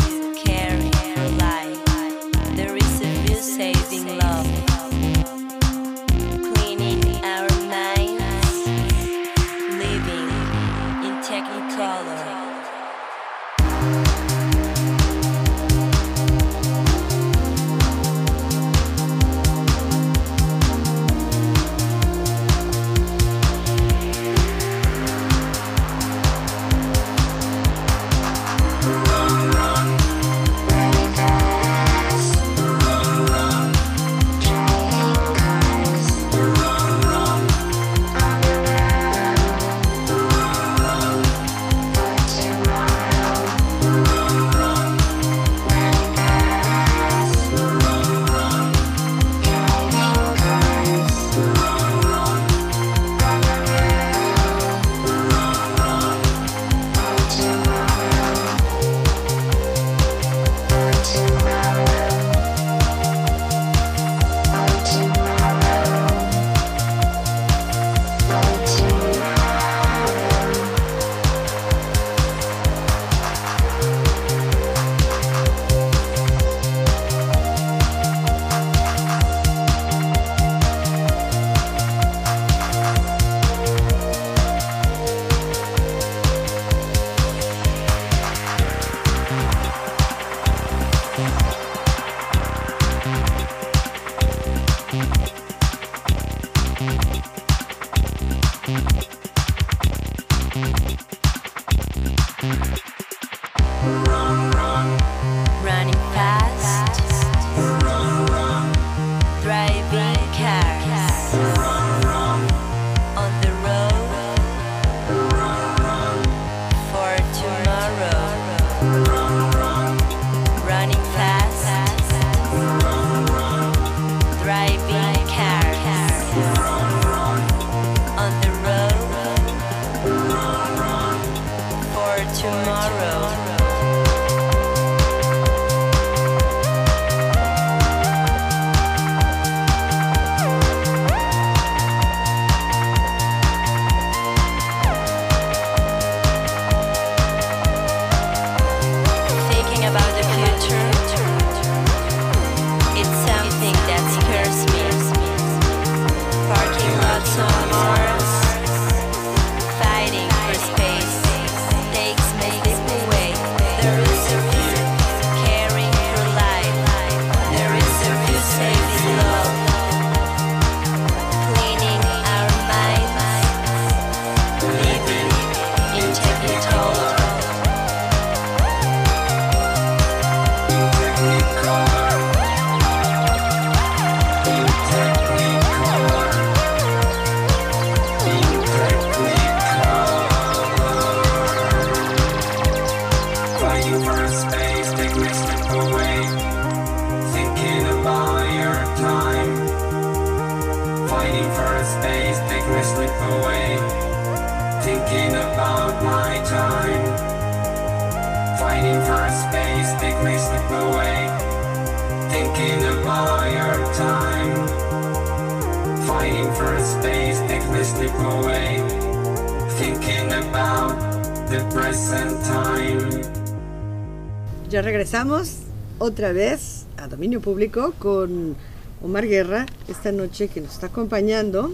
[224.81, 225.57] Regresamos
[225.97, 228.55] otra vez a dominio público con
[229.01, 231.73] Omar Guerra esta noche que nos está acompañando.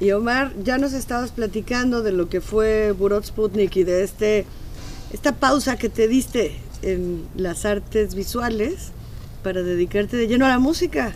[0.00, 4.46] Y Omar, ya nos estabas platicando de lo que fue Burot Sputnik y de este
[5.12, 8.92] esta pausa que te diste en las artes visuales
[9.42, 11.12] para dedicarte de lleno a la música.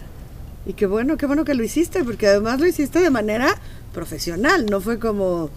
[0.67, 3.55] Y qué bueno, qué bueno que lo hiciste, porque además lo hiciste de manera
[3.95, 5.51] profesional, no fue como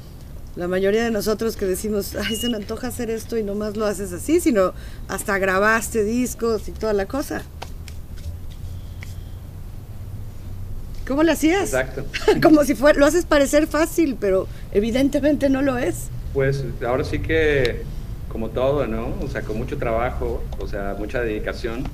[0.58, 3.86] la mayoría de nosotros que decimos, ay, se me antoja hacer esto y nomás lo
[3.86, 4.74] haces así, sino
[5.08, 7.43] hasta grabaste discos y toda la cosa.
[11.08, 11.74] ¿Cómo lo hacías?
[11.74, 12.06] Exacto.
[12.41, 16.08] Como si fuera, lo haces parecer fácil, pero evidentemente no lo es.
[16.34, 17.84] Pues ahora sí que,
[18.28, 19.15] como todo, ¿no?
[19.24, 21.86] O sea, con mucho trabajo, o sea, mucha dedicación,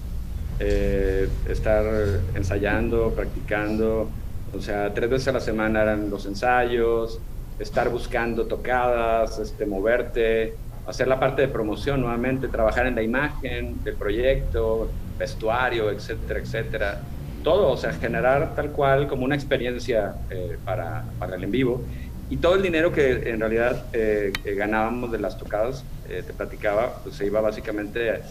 [0.59, 1.85] eh, estar
[2.33, 4.09] ensayando, practicando,
[4.53, 7.19] o sea, tres veces a la semana eran los ensayos,
[7.59, 13.83] estar buscando tocadas, este, moverte, hacer la parte de promoción nuevamente, trabajar en la imagen
[13.83, 17.01] del proyecto, vestuario, etcétera, etcétera.
[17.43, 21.81] Todo, o sea, generar tal cual como una experiencia eh, para, para el en vivo.
[22.29, 26.33] Y todo el dinero que en realidad eh, que ganábamos de las tocadas, eh, te
[26.33, 28.21] platicaba, pues se iba básicamente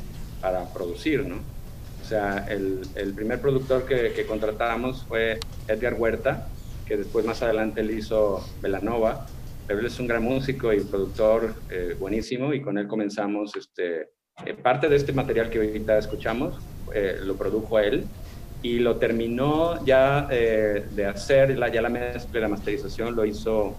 [0.40, 1.36] para producir, ¿no?
[2.02, 6.48] O sea, el, el primer productor que, que contratamos fue Edgar Huerta,
[6.86, 9.26] que después más adelante él hizo Velanova,
[9.66, 14.10] pero él es un gran músico y productor eh, buenísimo y con él comenzamos, este,
[14.44, 16.58] eh, parte de este material que ahorita escuchamos,
[16.94, 18.06] eh, lo produjo él
[18.62, 23.74] y lo terminó ya eh, de hacer, la, ya la mezcla la masterización lo hizo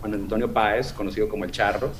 [0.00, 1.92] Juan Antonio Páez, conocido como El Charro.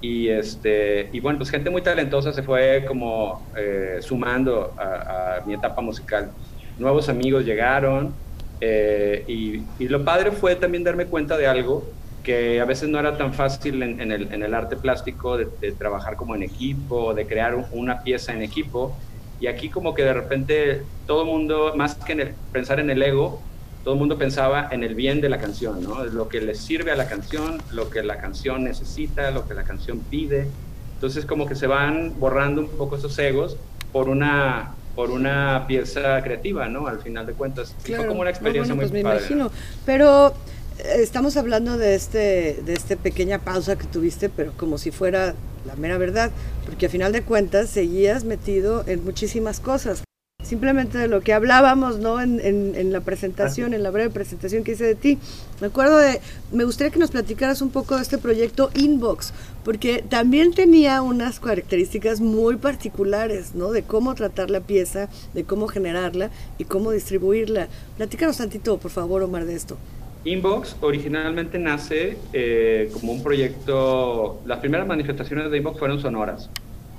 [0.00, 5.44] Y, este, y bueno, pues gente muy talentosa se fue como eh, sumando a, a,
[5.44, 6.30] mi etapa musical.
[6.78, 8.14] Nuevos amigos llegaron
[8.60, 11.84] eh, y, lo padre fue también darme cuenta de algo
[12.22, 16.42] que a veces no era tan fácil en, el, arte plástico de, trabajar como en
[16.42, 18.94] equipo, de crear una pieza en equipo.
[19.40, 23.40] Y aquí como que de repente todo el mundo, más que pensar en el ego,
[23.84, 26.04] todo el mundo pensaba en el bien de la canción, ¿no?
[26.04, 29.62] Lo que le sirve a la canción, lo que la canción necesita, lo que la
[29.62, 30.48] canción pide.
[30.94, 33.56] Entonces como que se van borrando un poco esos egos
[33.92, 36.88] por una por una pieza creativa, ¿no?
[36.88, 37.72] Al final de cuentas.
[37.84, 38.02] Claro.
[38.02, 39.18] Fue como una experiencia no, bueno, pues muy me padre.
[39.20, 39.52] imagino.
[39.86, 40.34] Pero
[40.80, 45.36] eh, estamos hablando de este de esta pequeña pausa que tuviste, pero como si fuera
[45.68, 46.32] la mera verdad,
[46.66, 50.02] porque a final de cuentas seguías metido en muchísimas cosas.
[50.48, 52.22] Simplemente de lo que hablábamos, ¿no?
[52.22, 55.18] En, en, en la presentación, en la breve presentación que hice de ti.
[55.60, 56.20] Me acuerdo de,
[56.52, 61.38] me gustaría que nos platicaras un poco de este proyecto Inbox, porque también tenía unas
[61.38, 63.72] características muy particulares, ¿no?
[63.72, 67.68] De cómo tratar la pieza, de cómo generarla y cómo distribuirla.
[67.98, 69.76] Platícanos tantito, por favor, Omar, de esto.
[70.24, 76.48] Inbox originalmente nace eh, como un proyecto, las primeras manifestaciones de Inbox fueron sonoras.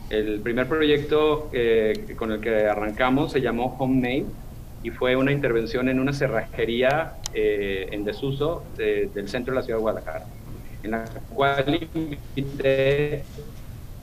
[0.10, 4.26] El primer proyecto eh, con el que arrancamos se llamó Homemade
[4.82, 9.64] y fue una intervención en una cerrajería eh, en desuso de, del centro de la
[9.64, 10.26] ciudad de Guadalajara,
[10.84, 13.24] en la cual invité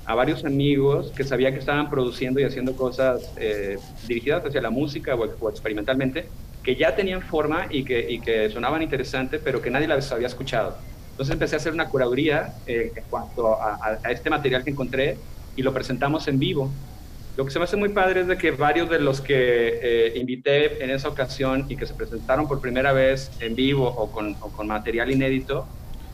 [0.05, 3.77] a varios amigos que sabía que estaban produciendo y haciendo cosas eh,
[4.07, 6.27] dirigidas hacia la música o, o experimentalmente,
[6.63, 10.29] que ya tenían forma y que, y que sonaban interesantes, pero que nadie las había
[10.29, 10.77] escuchado.
[11.13, 15.17] Entonces empecé a hacer una curaduría eh, en cuanto a, a, este material que encontré
[15.57, 16.71] y lo presentamos en vivo.
[17.37, 19.35] Lo que se me hace muy padre es de que varios de los que
[19.83, 24.11] eh, invité en esa ocasión y que se presentaron por primera vez en vivo o
[24.11, 25.67] con, o con material inédito,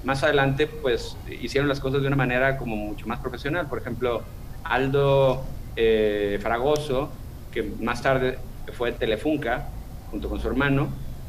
[0.04, 3.68] más adelante pues hicieron las cosas de una manera como mucho más profesional.
[3.68, 4.22] Por ejemplo,
[4.64, 5.44] Aldo
[5.76, 7.12] eh, Fragoso,
[7.52, 8.38] que más tarde
[8.72, 9.68] fue Telefunca,
[10.10, 10.88] junto con su hermano,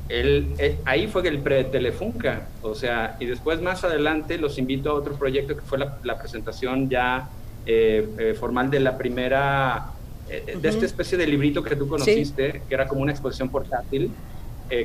[0.09, 0.55] él,
[0.85, 5.55] ahí fue el pre-Telefunca, o sea, y después más adelante los invito a otro proyecto
[5.55, 7.29] que fue la, la presentación ya
[7.65, 9.91] eh, eh, formal de la primera,
[10.29, 12.59] eh, de esta especie de librito que tú conociste, sí.
[12.67, 14.11] que era como una exposición portátil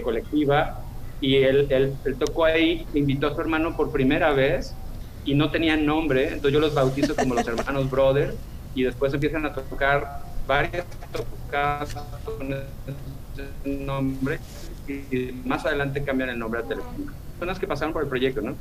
[0.05, 0.83] colectiva,
[1.19, 4.75] y él, él, él, tocó ahí, invitó a su hermano por primera vez
[5.25, 8.35] y no tenían nombre, entonces yo los bautizo como los hermanos Brother,
[8.75, 12.63] y después empiezan a tocar varias tocadas con ese
[13.65, 14.41] nombre,
[14.87, 17.15] y más adelante cambian el nombre a Telefónica.
[17.39, 18.57] Personas que pasaron por el proyecto, ¿no?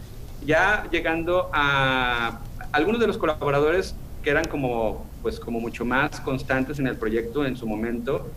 [0.46, 2.40] Ya llegando a
[2.72, 7.46] algunos de los colaboradores que eran como, pues, como mucho más constantes en el proyecto
[7.46, 8.30] en su momento.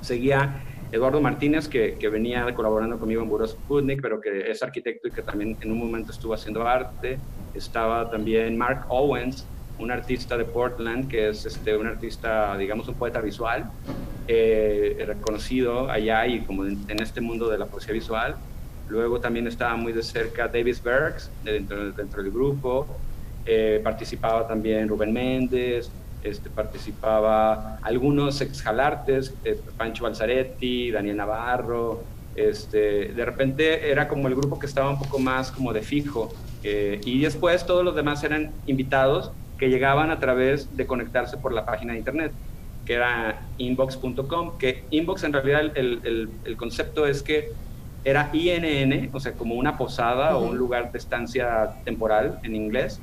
[0.00, 0.62] Seguía
[0.92, 5.10] Eduardo Martínez, que, que venía colaborando conmigo en Buros Sputnik, pero que es arquitecto y
[5.10, 7.18] que también en un momento estuvo haciendo arte.
[7.54, 9.46] Estaba también Mark Owens,
[9.78, 13.70] un artista de Portland, que es este, un artista, digamos, un poeta visual,
[14.28, 18.36] eh, reconocido allá y como en, en, este mundo de la poesía visual.
[18.88, 22.86] Luego también estaba muy de cerca Davis Bergs, dentro, dentro del grupo.
[23.46, 25.90] Eh, participaba también Rubén Méndez,
[26.22, 32.02] este, participaba algunos exjalartes, eh, Pancho Balzaretti, Daniel Navarro,
[32.34, 36.32] este, de repente era como el grupo que estaba un poco más como de fijo,
[36.62, 41.52] eh, y después todos los demás eran invitados que llegaban a través de conectarse por
[41.52, 42.32] la página de internet,
[42.86, 47.52] que era inbox.com, que inbox en realidad el, el, el, concepto es que
[48.04, 50.44] era INN, o sea, como una posada uh -huh.
[50.44, 53.00] o un lugar de estancia temporal en inglés,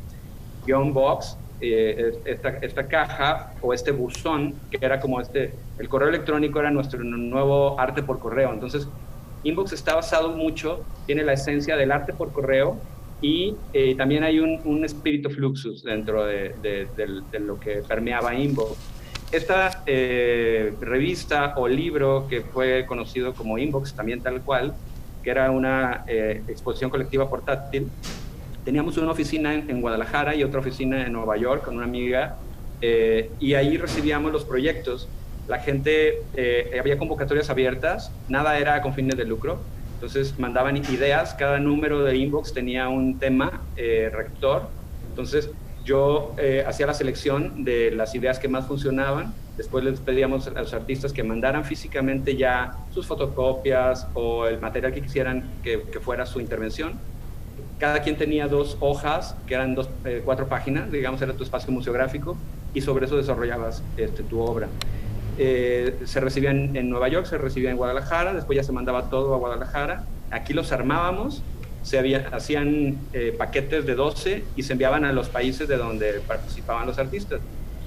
[0.66, 6.09] guion box, eh, esta, esta, caja o este buzón, que era como este, el correo
[6.09, 8.51] electrónico era nuestro nuevo arte por correo.
[8.51, 8.88] Entonces,
[9.43, 12.78] Inbox está basado mucho, tiene la esencia del arte por correo
[13.22, 17.84] y eh, también hay un, un, espíritu fluxus dentro de, de, de, de, lo que
[17.88, 18.78] permeaba Inbox.
[19.32, 24.74] Esta eh, revista o libro que fue conocido como Inbox, también tal cual,
[25.24, 27.89] que era una eh, exposición colectiva portátil,
[28.64, 32.38] teníamos una oficina en, Guadalajara y otra oficina en Nueva York con una amiga
[32.82, 35.07] eh, y ahí recibíamos los proyectos.
[35.47, 39.59] La gente, eh, había convocatorias abiertas, nada era con fines de lucro,
[39.95, 44.68] entonces mandaban ideas, cada número de inbox tenía un tema eh, rector,
[45.09, 45.49] entonces
[45.84, 46.36] yo
[46.68, 51.12] hacía la selección de las ideas que más funcionaban, después les pedíamos a los artistas
[51.12, 56.99] que mandaran físicamente ya sus fotocopias o el material que quisieran que fuera su intervención
[57.82, 61.74] cada quien tenía dos hojas, que eran dos, eh, cuatro páginas, digamos, era tu espacio
[61.74, 62.38] museográfico,
[62.76, 64.68] y sobre eso desarrollabas este, tu obra.
[65.40, 69.34] Eh, se recibía en, Nueva York, se recibía en Guadalajara, después ya se mandaba todo
[69.34, 70.06] a Guadalajara.
[70.30, 71.42] Aquí los armábamos,
[71.82, 76.86] se hacían eh, paquetes de 12 y se enviaban a los países de donde participaban
[76.86, 77.42] los artistas.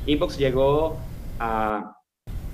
[0.07, 0.99] Inbox llegó
[1.39, 1.99] a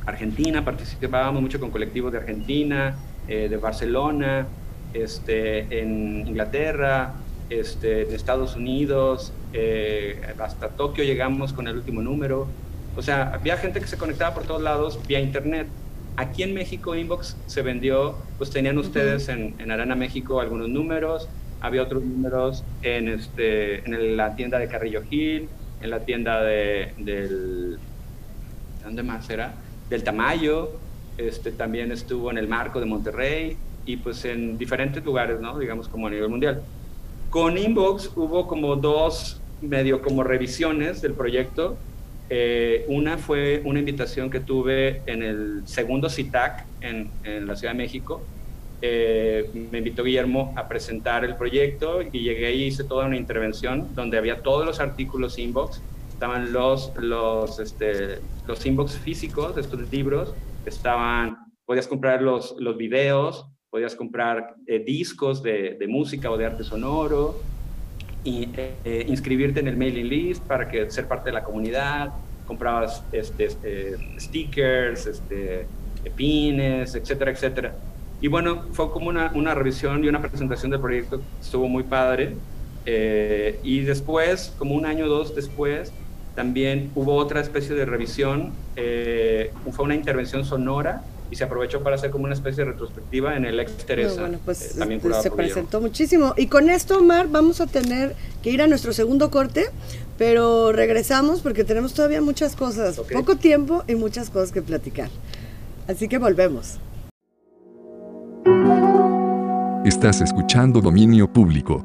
[0.05, 4.47] Argentina, participábamos mucho con colectivos de Argentina, de Barcelona,
[4.93, 7.15] este, en Inglaterra,
[7.51, 12.47] este, en Estados Unidos, eh, hasta Tokio llegamos con el último número.
[12.97, 15.67] O sea, había gente que se conectaba por todos lados vía internet.
[16.17, 19.35] Aquí en México Inbox se vendió, pues tenían ustedes uh -huh.
[19.35, 21.29] en, en, Arana México algunos números,
[21.61, 25.49] había otros números en, este, en la tienda de Carrillo Gil,
[25.81, 27.79] en la tienda de, del...
[28.85, 29.55] ¿Dónde más era?
[29.89, 30.73] Del Tamayo,
[31.19, 35.59] este, también estuvo en el Marco de Monterrey y pues en diferentes lugares, ¿no?
[35.59, 36.63] Digamos como a nivel mundial.
[37.31, 41.77] Con Inbox hubo como dos medio como revisiones del proyecto.
[42.29, 47.73] Eh, una fue una invitación que tuve en el segundo CITAC en, en la Ciudad
[47.73, 48.21] de México.
[48.83, 53.95] Eh, me invitó Guillermo a presentar el proyecto y llegué y hice toda una intervención
[53.95, 59.91] donde había todos los artículos inbox, estaban los, los, este, los inbox físicos de estos
[59.93, 66.37] libros, estaban, podías comprar los, los videos, podías comprar eh, discos de, de, música o
[66.37, 67.41] de arte sonoro,
[68.25, 72.11] y eh, inscribirte en el mailing list para que ser parte de la comunidad,
[72.47, 75.67] comprabas este, este, stickers, este,
[76.17, 77.75] pines, etcétera, etcétera.
[78.21, 82.35] Y bueno, fue como una, una, revisión y una presentación del proyecto, estuvo muy padre.
[82.85, 85.93] Eh, y después, como un año o dos después,
[86.35, 91.97] también hubo otra especie de revisión, eh, fue una intervención sonora y se aprovechó para
[91.97, 94.17] hacer como una especie de retrospectiva en el ex Teresa.
[94.17, 95.55] No, bueno, pues eh, también este, curado se por Guillermo.
[95.55, 96.35] presentó muchísimo.
[96.37, 99.67] Y con esto, Omar, vamos a tener que ir a nuestro segundo corte,
[100.19, 105.09] pero regresamos porque tenemos todavía muchas cosas, poco tiempo y muchas cosas que platicar.
[105.87, 106.79] Así que volvemos.
[109.85, 111.85] Estás escuchando Dominio Público.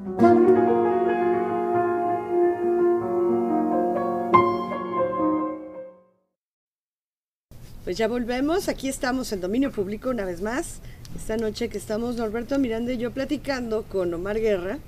[7.85, 10.79] Pues ya volvemos, aquí estamos en dominio público una vez más.
[11.15, 14.79] Esta noche que estamos Norberto Miranda y yo platicando con Omar Guerra.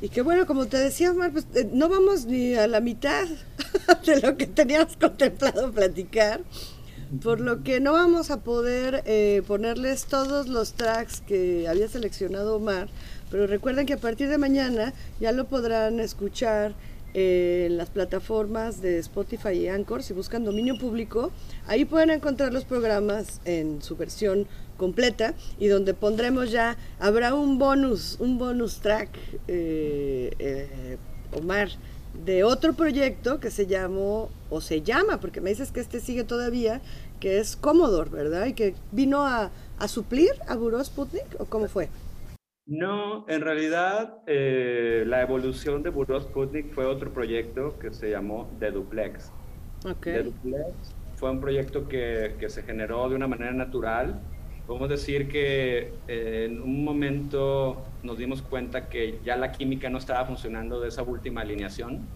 [0.00, 3.26] Y que bueno, como te decía Omar, pues eh, no vamos ni a la mitad
[4.06, 6.42] de lo que teníamos contemplado platicar.
[7.20, 12.54] Por lo que no vamos a poder eh, ponerles todos los tracks que había seleccionado
[12.54, 12.86] Omar.
[13.28, 16.74] Pero recuerden que a partir de mañana ya lo podrán escuchar
[17.18, 20.02] eh, en las plataformas de Spotify y Anchor.
[20.02, 21.30] Si buscan dominio público,
[21.66, 24.46] ahí pueden encontrar los programas en su versión
[24.76, 29.08] completa y donde pondremos ya, habrá un bonus, un bonus track,
[29.48, 30.98] eh, eh,
[31.32, 31.70] Omar,
[32.26, 36.22] de otro proyecto que se llamó, o se llama, porque me dices que este sigue
[36.22, 36.82] todavía,
[37.18, 38.44] que es Commodore, ¿verdad?
[38.44, 41.88] Y que vino a, a suplir a Buró Sputnik, ¿o cómo fue?
[42.66, 48.50] No, en realidad eh, la evolución de Buró Sputnik fue otro proyecto que se llamó
[48.58, 49.32] The Duplex.
[49.84, 50.02] Ok.
[50.02, 54.20] The Duplex fue un proyecto que, que se generó de una manera natural.
[54.66, 59.98] Podemos decir que eh, en un momento nos dimos cuenta que ya la química no
[59.98, 62.08] estaba funcionando de esa última alineación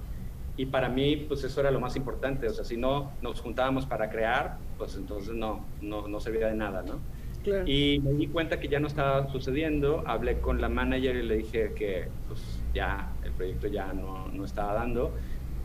[0.57, 3.86] y para mí pues eso era lo más importante, o sea, si no nos juntábamos
[3.86, 6.98] para crear, pues entonces no, no, no servía de nada, ¿no?
[7.43, 7.64] Claro.
[7.66, 11.36] Y me di cuenta que ya no estaba sucediendo, hablé con la manager y le
[11.38, 12.41] dije que pues
[12.74, 15.12] ya el proyecto ya no, no estaba dando.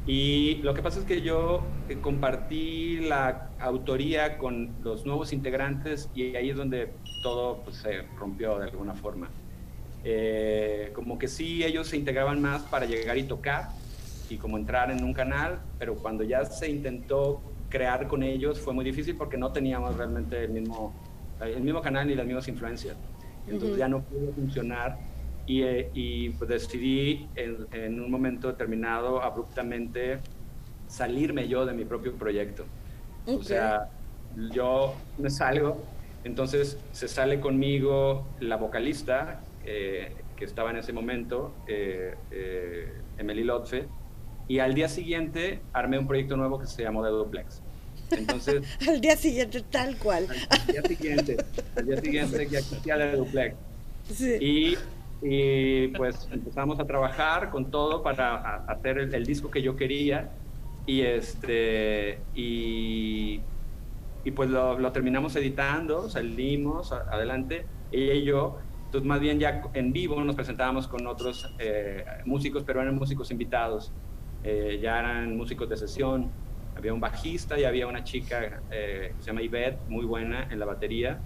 [0.08, 6.10] Y lo que pasa es que yo eh, compartí la autoría con los nuevos integrantes
[6.14, 6.90] y ahí es donde
[7.24, 9.30] todo pues, se rompió de alguna forma.
[10.04, 13.70] Eh, como que sí, ellos se integraban más para llegar y tocar
[14.30, 18.74] y como entrar en un canal, pero cuando ya se intentó crear con ellos fue
[18.74, 20.94] muy difícil porque no teníamos realmente el mismo,
[21.42, 22.96] el mismo canal ni las mismas influencias.
[23.48, 23.80] Entonces Ujú.
[23.80, 24.98] ya no pudo funcionar
[25.46, 30.20] y, eh, y, pues decidí en, en un momento determinado abruptamente
[30.88, 32.66] salirme yo de mi propio proyecto.
[33.28, 33.44] O Ok.
[33.44, 33.90] sea,
[34.52, 35.84] yo me salgo,
[36.24, 43.44] entonces se sale conmigo la vocalista eh, que estaba en ese momento, eh, eh, Emily
[43.44, 43.88] Lotfe,
[44.48, 47.62] y al día siguiente armé un proyecto nuevo que se llamó The Duplex.
[48.12, 50.28] Entonces, Al día siguiente, tal cual.
[50.49, 51.38] al día siguiente,
[51.76, 53.56] al día siguiente ya existía The Duplex.
[54.14, 54.36] Sí.
[54.39, 54.78] Y,
[55.28, 60.30] y, pues empezamos a trabajar con todo para hacer el, el disco que yo quería
[60.86, 63.41] y este y,
[64.24, 68.58] y pues lo, lo terminamos editando, salimos a- adelante, ella y yo.
[68.86, 73.32] Entonces más bien ya en vivo nos presentábamos con otros eh, músicos, pero eran músicos
[73.32, 73.91] invitados,
[74.43, 76.30] Eh, ya eran músicos de sesión.
[76.76, 80.60] Había un bajista y había una chica eh, que se llama Ivette, muy buena en
[80.60, 81.20] la batería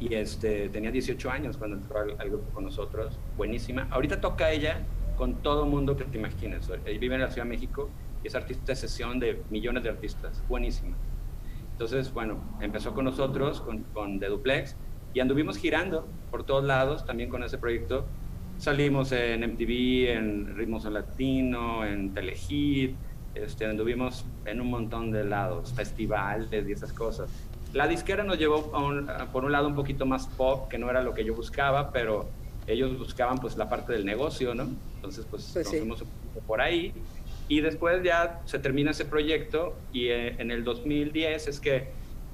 [0.00, 3.86] y este, tenía 18 años cuando entró al, al grupo con nosotros, buenísima.
[3.90, 4.80] Ahorita toca ella
[5.16, 6.70] con todo mundo que te imagines.
[6.98, 7.90] Vive en la Ciudad de México
[8.24, 10.96] y es artista de sesión de millones de artistas, buenísima.
[11.72, 14.76] Entonces, bueno, empezó con nosotros, con, con The Duplex,
[15.12, 18.06] y anduvimos girando por todos lados también con ese proyecto.
[18.56, 22.96] Salimos en MTV, en Ritmos Latino, en Telehit,
[23.34, 27.30] este, anduvimos en un montón de lados, festivales y esas cosas.
[27.72, 30.78] La disquera nos llevó a un- a- por un lado un poquito más pop, que
[30.78, 32.28] no era lo que yo buscaba, pero
[32.66, 34.68] ellos buscaban pues la parte del negocio, ¿no?
[34.96, 35.78] Entonces pues, Pues nos sí.
[35.78, 36.08] fuimos un
[36.46, 36.92] por ahí
[37.48, 41.88] y después ya se termina ese proyecto y eh, en el 2010 es que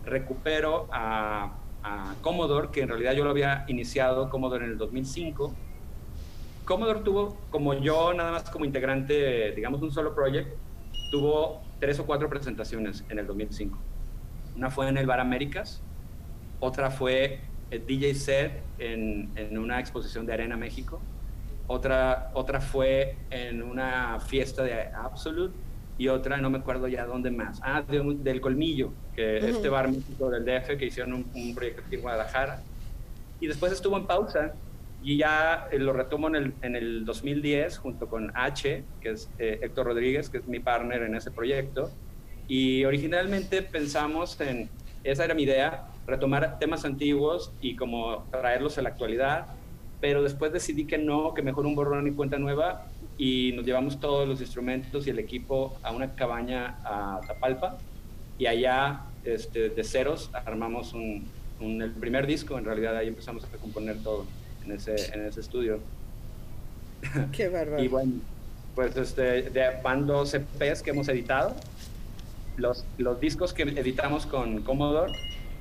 [0.05, 5.55] recupero a, a Commodore, que en realidad yo lo había iniciado Commodore en el 2005.
[6.65, 10.49] Commodore tuvo, como yo nada más como integrante, digamos un solo project,
[11.11, 13.79] tuvo tres o cuatro presentaciones en el 2005.
[14.57, 15.83] Una fue en el Bar Américas,
[16.61, 17.41] otra fue
[17.71, 21.01] el DJ Set en, en una exposición de Arena México,
[21.67, 25.55] otra, otra fue en una fiesta de Absolute
[25.99, 27.59] y otra no me acuerdo ya dónde más.
[27.63, 31.55] Ah, de un- del Colmillo, que este bar mítico del DF que hicieron un, un
[31.55, 32.63] proyecto aquí en Guadalajara.
[33.41, 34.55] Y después estuvo en pausa
[35.07, 39.31] y ya eh, lo retomo en el, en el 2010 junto con H, que es
[39.39, 41.93] eh, Héctor Rodríguez, que es mi partner en ese proyecto.
[42.49, 44.69] Y originalmente pensamos en,
[45.05, 49.47] esa era mi idea, retomar temas antiguos y como traerlos a la actualidad,
[50.01, 52.87] pero después decidí que no, que mejor un borrón y cuenta nueva
[53.17, 57.79] y nos llevamos todos los instrumentos y el equipo a una cabaña a Tapalpa
[58.39, 61.25] y allá este, de ceros armamos un,
[61.61, 64.27] un- el primer disco, en realidad ahí empezamos a componer todo
[64.67, 65.81] en ese, en ese estudio.
[67.33, 67.83] Qué bárbaro.
[67.83, 68.13] Y bueno,
[68.75, 71.55] pues este, de, van dos EPs que hemos editado.
[72.57, 75.13] Los, los discos que editamos con Commodore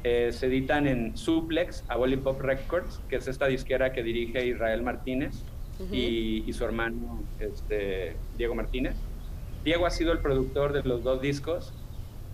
[0.03, 4.82] eh, se editan en Suplex, a Pop Records, que es esta disquera que dirige Israel
[4.84, 5.36] Martínez
[5.91, 8.95] y, y su hermano este, Diego Martínez.
[9.64, 11.74] Diego ha sido el productor de los dos discos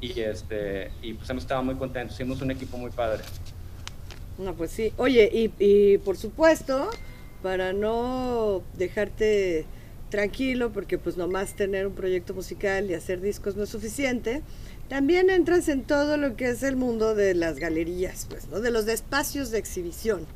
[0.02, 2.16] y, este, y pues hemos estado muy contentos.
[2.16, 3.24] Hicimos un equipo muy padre.
[4.38, 4.94] No, pues sí.
[4.98, 6.90] Oye, y, y por supuesto,
[7.42, 9.66] para no dejarte
[10.10, 14.42] tranquilo, porque pues nomás tener un proyecto musical y hacer discos no es suficiente,
[14.90, 18.60] también entras en todo lo que es el mundo de las galerías, pues, ¿no?
[18.60, 20.28] De los espacios de exhibición.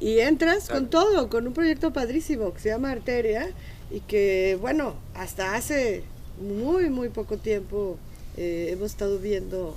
[0.00, 3.48] Y entras con todo, con un proyecto padrísimo que se llama Arteria
[3.90, 6.04] y que, bueno, hasta hace
[6.40, 7.98] muy, muy poco tiempo
[8.36, 9.76] eh, hemos estado viendo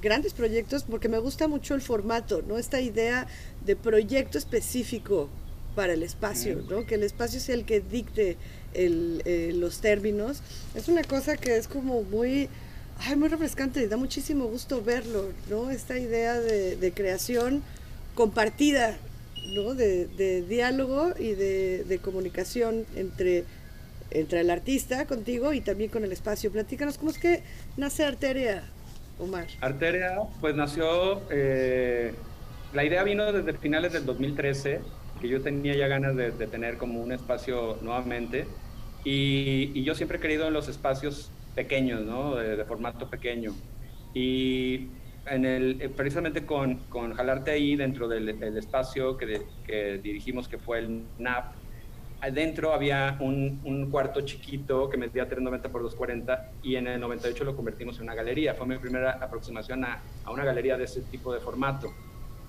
[0.00, 2.58] grandes proyectos porque me gusta mucho el formato, ¿no?
[2.58, 3.26] Esta idea
[3.64, 5.28] de proyecto específico
[5.74, 6.86] para el espacio, ¿no?
[6.86, 8.36] Que el espacio sea el que dicte
[8.74, 10.42] el, eh, los términos.
[10.74, 12.48] Es una cosa que es como muy,
[12.98, 15.70] ay, muy refrescante y da muchísimo gusto verlo, ¿no?
[15.70, 17.62] Esta idea de, de creación
[18.14, 18.98] compartida,
[19.54, 19.74] ¿no?
[19.74, 23.44] De, de diálogo y de, de comunicación entre
[24.12, 26.50] entre el artista contigo y también con el espacio.
[26.50, 27.44] Platícanos, ¿cómo es que
[27.76, 28.64] nace Arteria,
[29.20, 29.46] Omar?
[29.60, 32.14] Arteria, pues nació, eh,
[32.72, 34.80] la idea vino desde finales del 2013,
[35.20, 38.46] que yo tenía ya ganas de, tener como un espacio nuevamente,
[39.04, 42.36] y, yo siempre he querido en los espacios pequeños, ¿no?
[42.36, 43.52] De, formato pequeño.
[44.14, 44.88] Y
[45.26, 51.02] en el, precisamente con, con Jalarte ahí, dentro del, espacio que dirigimos, que fue el
[51.18, 51.59] NAP,
[52.20, 57.44] adentro había un, un, cuarto chiquito que medía 390 por 240 y en el 98
[57.44, 58.54] lo convertimos en una galería.
[58.54, 61.92] Fue mi primera aproximación a, a una galería de ese tipo de formato.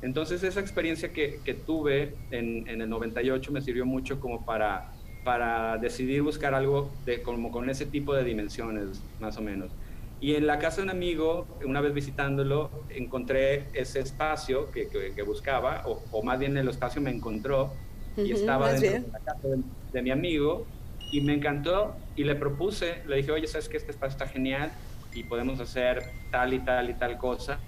[0.02, 4.92] Entonces esa experiencia que, que tuve en, en, el 98 me sirvió mucho como para,
[5.24, 9.72] para decidir buscar algo de, como con ese tipo de dimensiones, más o menos.
[10.20, 15.14] Y en la casa de un amigo, una vez visitándolo, encontré ese espacio que, que,
[15.16, 17.72] que buscaba, o, o, más bien el espacio me encontró,
[18.18, 19.04] y uh -huh, estaba dentro bien.
[19.04, 20.66] de la casa de, de, mi amigo,
[21.12, 24.72] y me encantó, y le propuse, le dije, oye, ¿sabes que Este espacio está genial,
[25.14, 27.60] y podemos hacer tal y tal y tal cosa.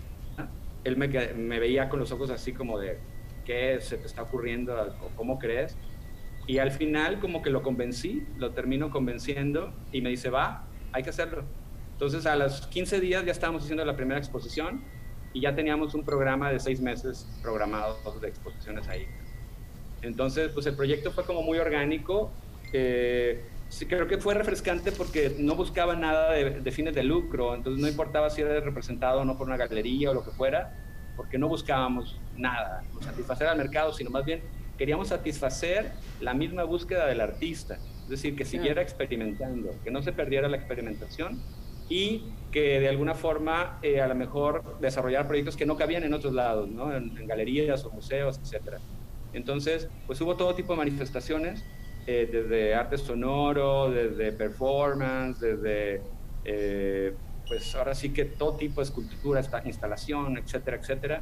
[0.83, 2.97] Él me, me veía con los ojos así como de,
[3.45, 4.95] ¿qué se te está ocurriendo?
[5.15, 5.77] ¿Cómo crees?
[6.45, 11.03] Y al final como que lo convencí, lo termino convenciendo, y me dice, va, hay
[11.03, 11.43] que hacerlo.
[11.93, 14.81] Entonces a los 15 días ya estábamos haciendo la primera exposición
[15.31, 19.07] y ya teníamos un programa de seis meses programado de exposiciones ahí.
[20.03, 22.31] Entonces, pues el proyecto fue como muy orgánico.
[22.71, 27.55] Eh, sí, creo que fue refrescante porque no buscaba nada de, de, fines de lucro,
[27.55, 30.75] entonces no importaba si era representado o no por una galería o lo que fuera,
[31.15, 34.41] porque no buscábamos nada, satisfacer al mercado, sino más bien
[34.77, 40.11] queríamos satisfacer la misma búsqueda del artista, es decir, que siguiera experimentando, que no se
[40.11, 41.41] perdiera la experimentación
[41.89, 46.13] y que de alguna forma eh, a lo mejor desarrollar proyectos que no cabían en
[46.13, 46.95] otros lados, ¿no?
[46.95, 48.79] en, en galerías o museos, etcétera.
[49.33, 51.63] Entonces, pues hubo todo tipo de manifestaciones,
[52.05, 56.01] eh, desde arte sonoro, desde performance, desde,
[56.45, 57.13] eh,
[57.47, 61.21] pues ahora sí que todo tipo de escultura, instalación, etcétera, etcétera.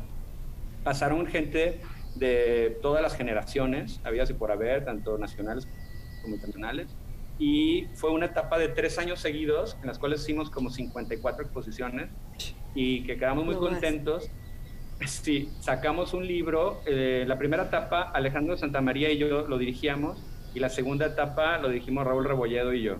[0.83, 1.79] Pasaron gente
[2.15, 5.67] de todas las generaciones, había así por haber, tanto nacionales
[6.21, 6.87] como internacionales,
[7.39, 12.09] y fue una etapa de tres años seguidos en las cuales hicimos como 54 exposiciones
[12.75, 14.29] y que quedamos muy no contentos.
[15.05, 20.21] Sí, sacamos un libro, eh, la primera etapa Alejandro Santamaría y yo lo dirigíamos
[20.53, 22.97] y la segunda etapa lo dirigimos Raúl Rebolledo y yo.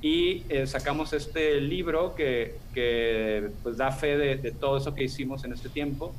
[0.00, 5.44] Y eh, sacamos este libro que, que pues, da fe de, todo eso que hicimos
[5.44, 6.14] en este tiempo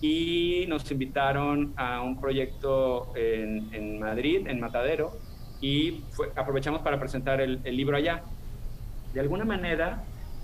[0.00, 5.12] y nos invitaron a un proyecto en, en Madrid, en Matadero,
[5.60, 6.02] y
[6.36, 8.22] aprovechamos para presentar el, libro allá.
[9.12, 10.02] De alguna manera,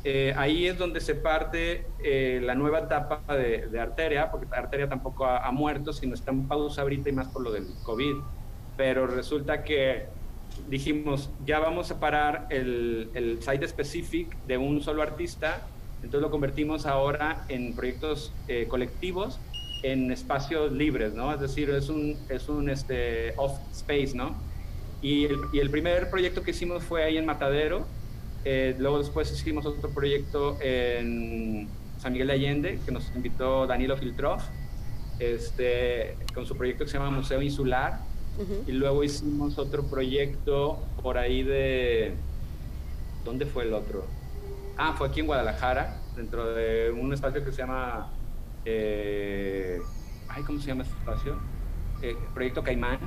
[0.09, 5.27] eh, ahí es donde se parte eh, la nueva etapa de, Arteria, porque Arteria tampoco
[5.27, 8.15] ha, muerto, sino está en pausa ahorita y más por lo del COVID.
[8.77, 10.07] Pero resulta que
[10.69, 15.67] dijimos, ya vamos a parar el, el site specific de un solo artista,
[16.05, 19.41] entonces lo convertimos ahora en proyectos eh, colectivos,
[19.83, 21.35] en espacios libres, ¿no?
[21.35, 24.37] Es decir, es un, es un este, off space, ¿no?
[25.03, 27.89] Y el, y el, primer proyecto que hicimos fue ahí en Matadero.
[28.49, 31.67] Eh, luego después hicimos otro proyecto en
[31.99, 34.41] San Miguel de Allende, que nos invitó Danilo Filtroff,
[35.19, 37.99] este, con su proyecto que se llama Museo Insular.
[38.39, 38.69] Uh -huh.
[38.69, 42.13] Y luego hicimos otro proyecto por ahí de...
[43.25, 44.05] ¿Dónde fue el otro?
[44.77, 48.13] Ah, fue aquí en Guadalajara, dentro de un espacio que se llama
[48.65, 49.81] eh,
[50.29, 51.37] ay, ¿cómo se llama este espacio?
[52.03, 52.99] Eh, Proyecto Caimán.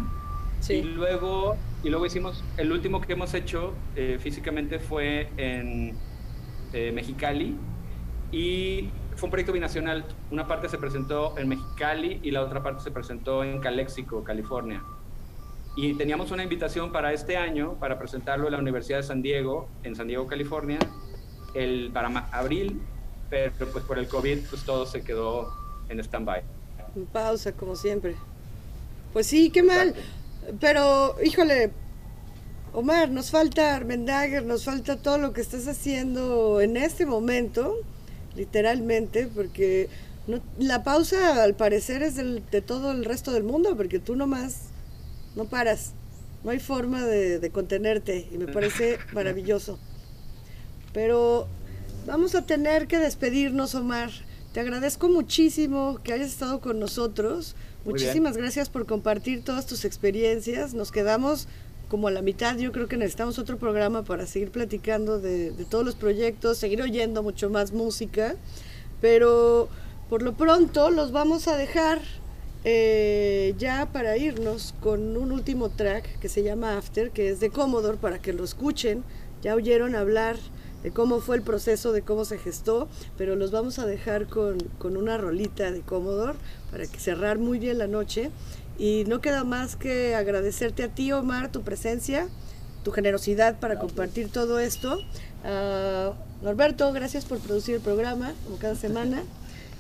[0.60, 0.82] Y Sí.
[0.82, 5.96] luego, y luego hicimos, el último que hemos hecho eh, físicamente fue en
[6.74, 7.56] eh, Mexicali
[8.32, 10.06] y fue un proyecto binacional.
[10.30, 14.84] Una parte se presentó en Mexicali y la otra parte se presentó en Calexico, California.
[15.78, 19.70] Y teníamos una invitación para este año para presentarlo en la Universidad de San Diego,
[19.84, 20.80] en San Diego, California,
[21.54, 22.82] el, para abril,
[23.30, 25.54] pero pues por el COVID pues todo se quedó
[25.88, 26.44] en stand-by.
[26.96, 28.16] En pausa, como siempre.
[29.14, 29.96] Pues sí, qué mal.
[30.60, 31.72] Pero, híjole,
[32.74, 37.76] Omar, nos falta Armendager, nos falta todo lo que estás haciendo en este momento,
[38.36, 39.90] literalmente, porque
[40.28, 44.16] no- la pausa al parecer es del- de todo el resto del mundo, porque tú
[44.16, 44.66] nomás
[45.36, 45.94] no paras.
[46.44, 49.78] No hay forma de, de contenerte y me parece maravilloso.
[50.94, 51.48] Pero
[52.08, 54.10] vamos a tener que despedirnos, Omar.
[54.54, 57.56] Te agradezco muchísimo que hayas estado con nosotros.
[57.86, 60.74] Muchísimas gracias por compartir todas tus experiencias.
[60.74, 61.48] Nos quedamos
[61.88, 62.58] como a la mitad.
[62.58, 66.82] Yo creo que necesitamos otro programa para seguir platicando de, de todos los proyectos, seguir
[66.82, 68.36] oyendo mucho más música.
[69.02, 69.70] Pero
[70.10, 72.02] por lo pronto los vamos a dejar
[72.66, 77.50] eh, ya para irnos con un último track que se llama After, que es de
[77.50, 79.04] Commodore, para que lo escuchen.
[79.42, 80.36] Ya oyeron hablar
[80.84, 84.58] de cómo fue el proceso, de cómo se gestó, pero los vamos a dejar con,
[84.78, 86.38] con una rolita de Commodore
[86.72, 88.32] para que cerrar muy bien la noche.
[88.78, 92.30] Y no queda más que agradecerte a ti, Omar, tu presencia,
[92.84, 95.00] tu generosidad para compartir todo esto.
[95.44, 99.24] Ah, Norberto, gracias por producir el programa, como cada semana.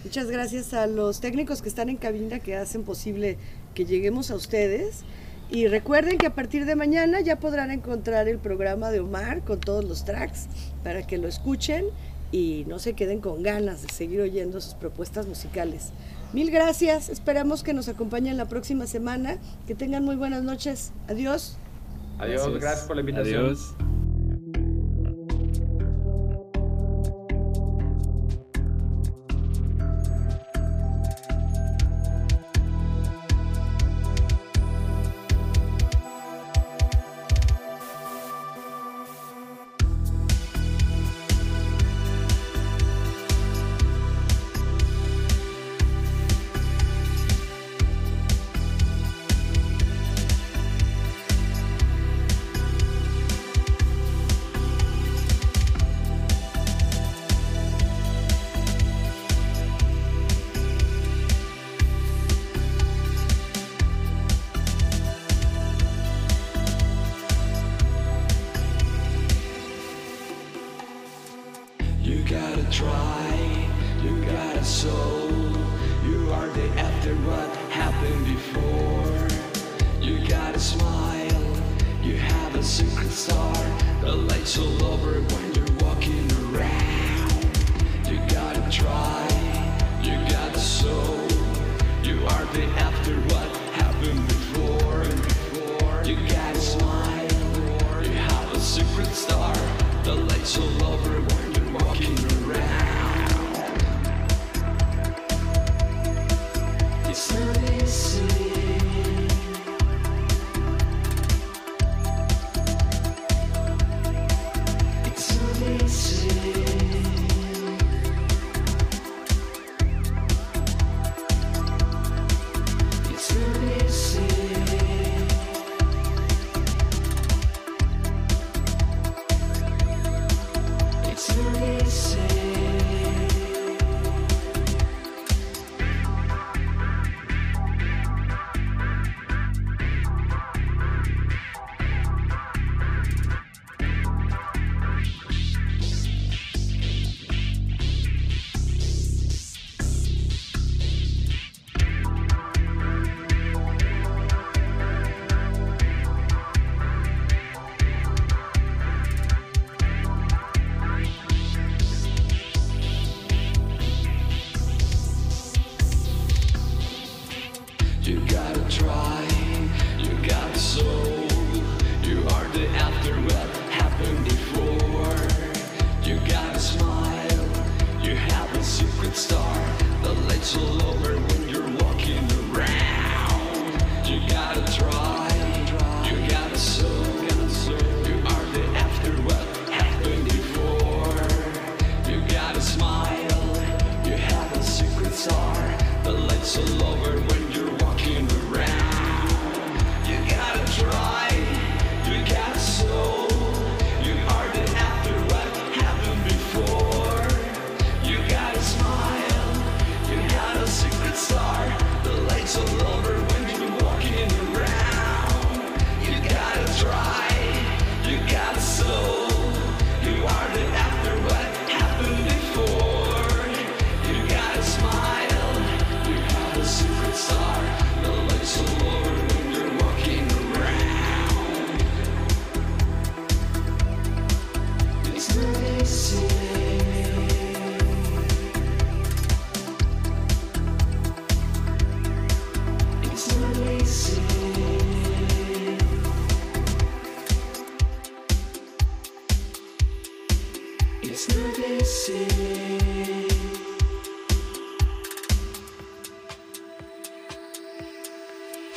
[0.03, 3.37] Muchas gracias a los técnicos que están en cabina que hacen posible
[3.73, 5.03] que lleguemos a ustedes.
[5.51, 9.59] Y recuerden que a partir de mañana ya podrán encontrar el programa de Omar con
[9.59, 10.47] todos los tracks
[10.83, 11.85] para que lo escuchen
[12.31, 15.91] y no se queden con ganas de seguir oyendo sus propuestas musicales.
[16.33, 19.37] Mil gracias, esperamos que nos acompañen la próxima semana.
[19.65, 20.91] Que tengan muy buenas noches.
[21.07, 21.57] Adiós.
[22.19, 22.61] Adiós, Gracias.
[22.61, 23.45] gracias por la invitación.
[23.45, 23.73] Adiós.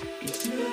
[0.05, 0.73] It's not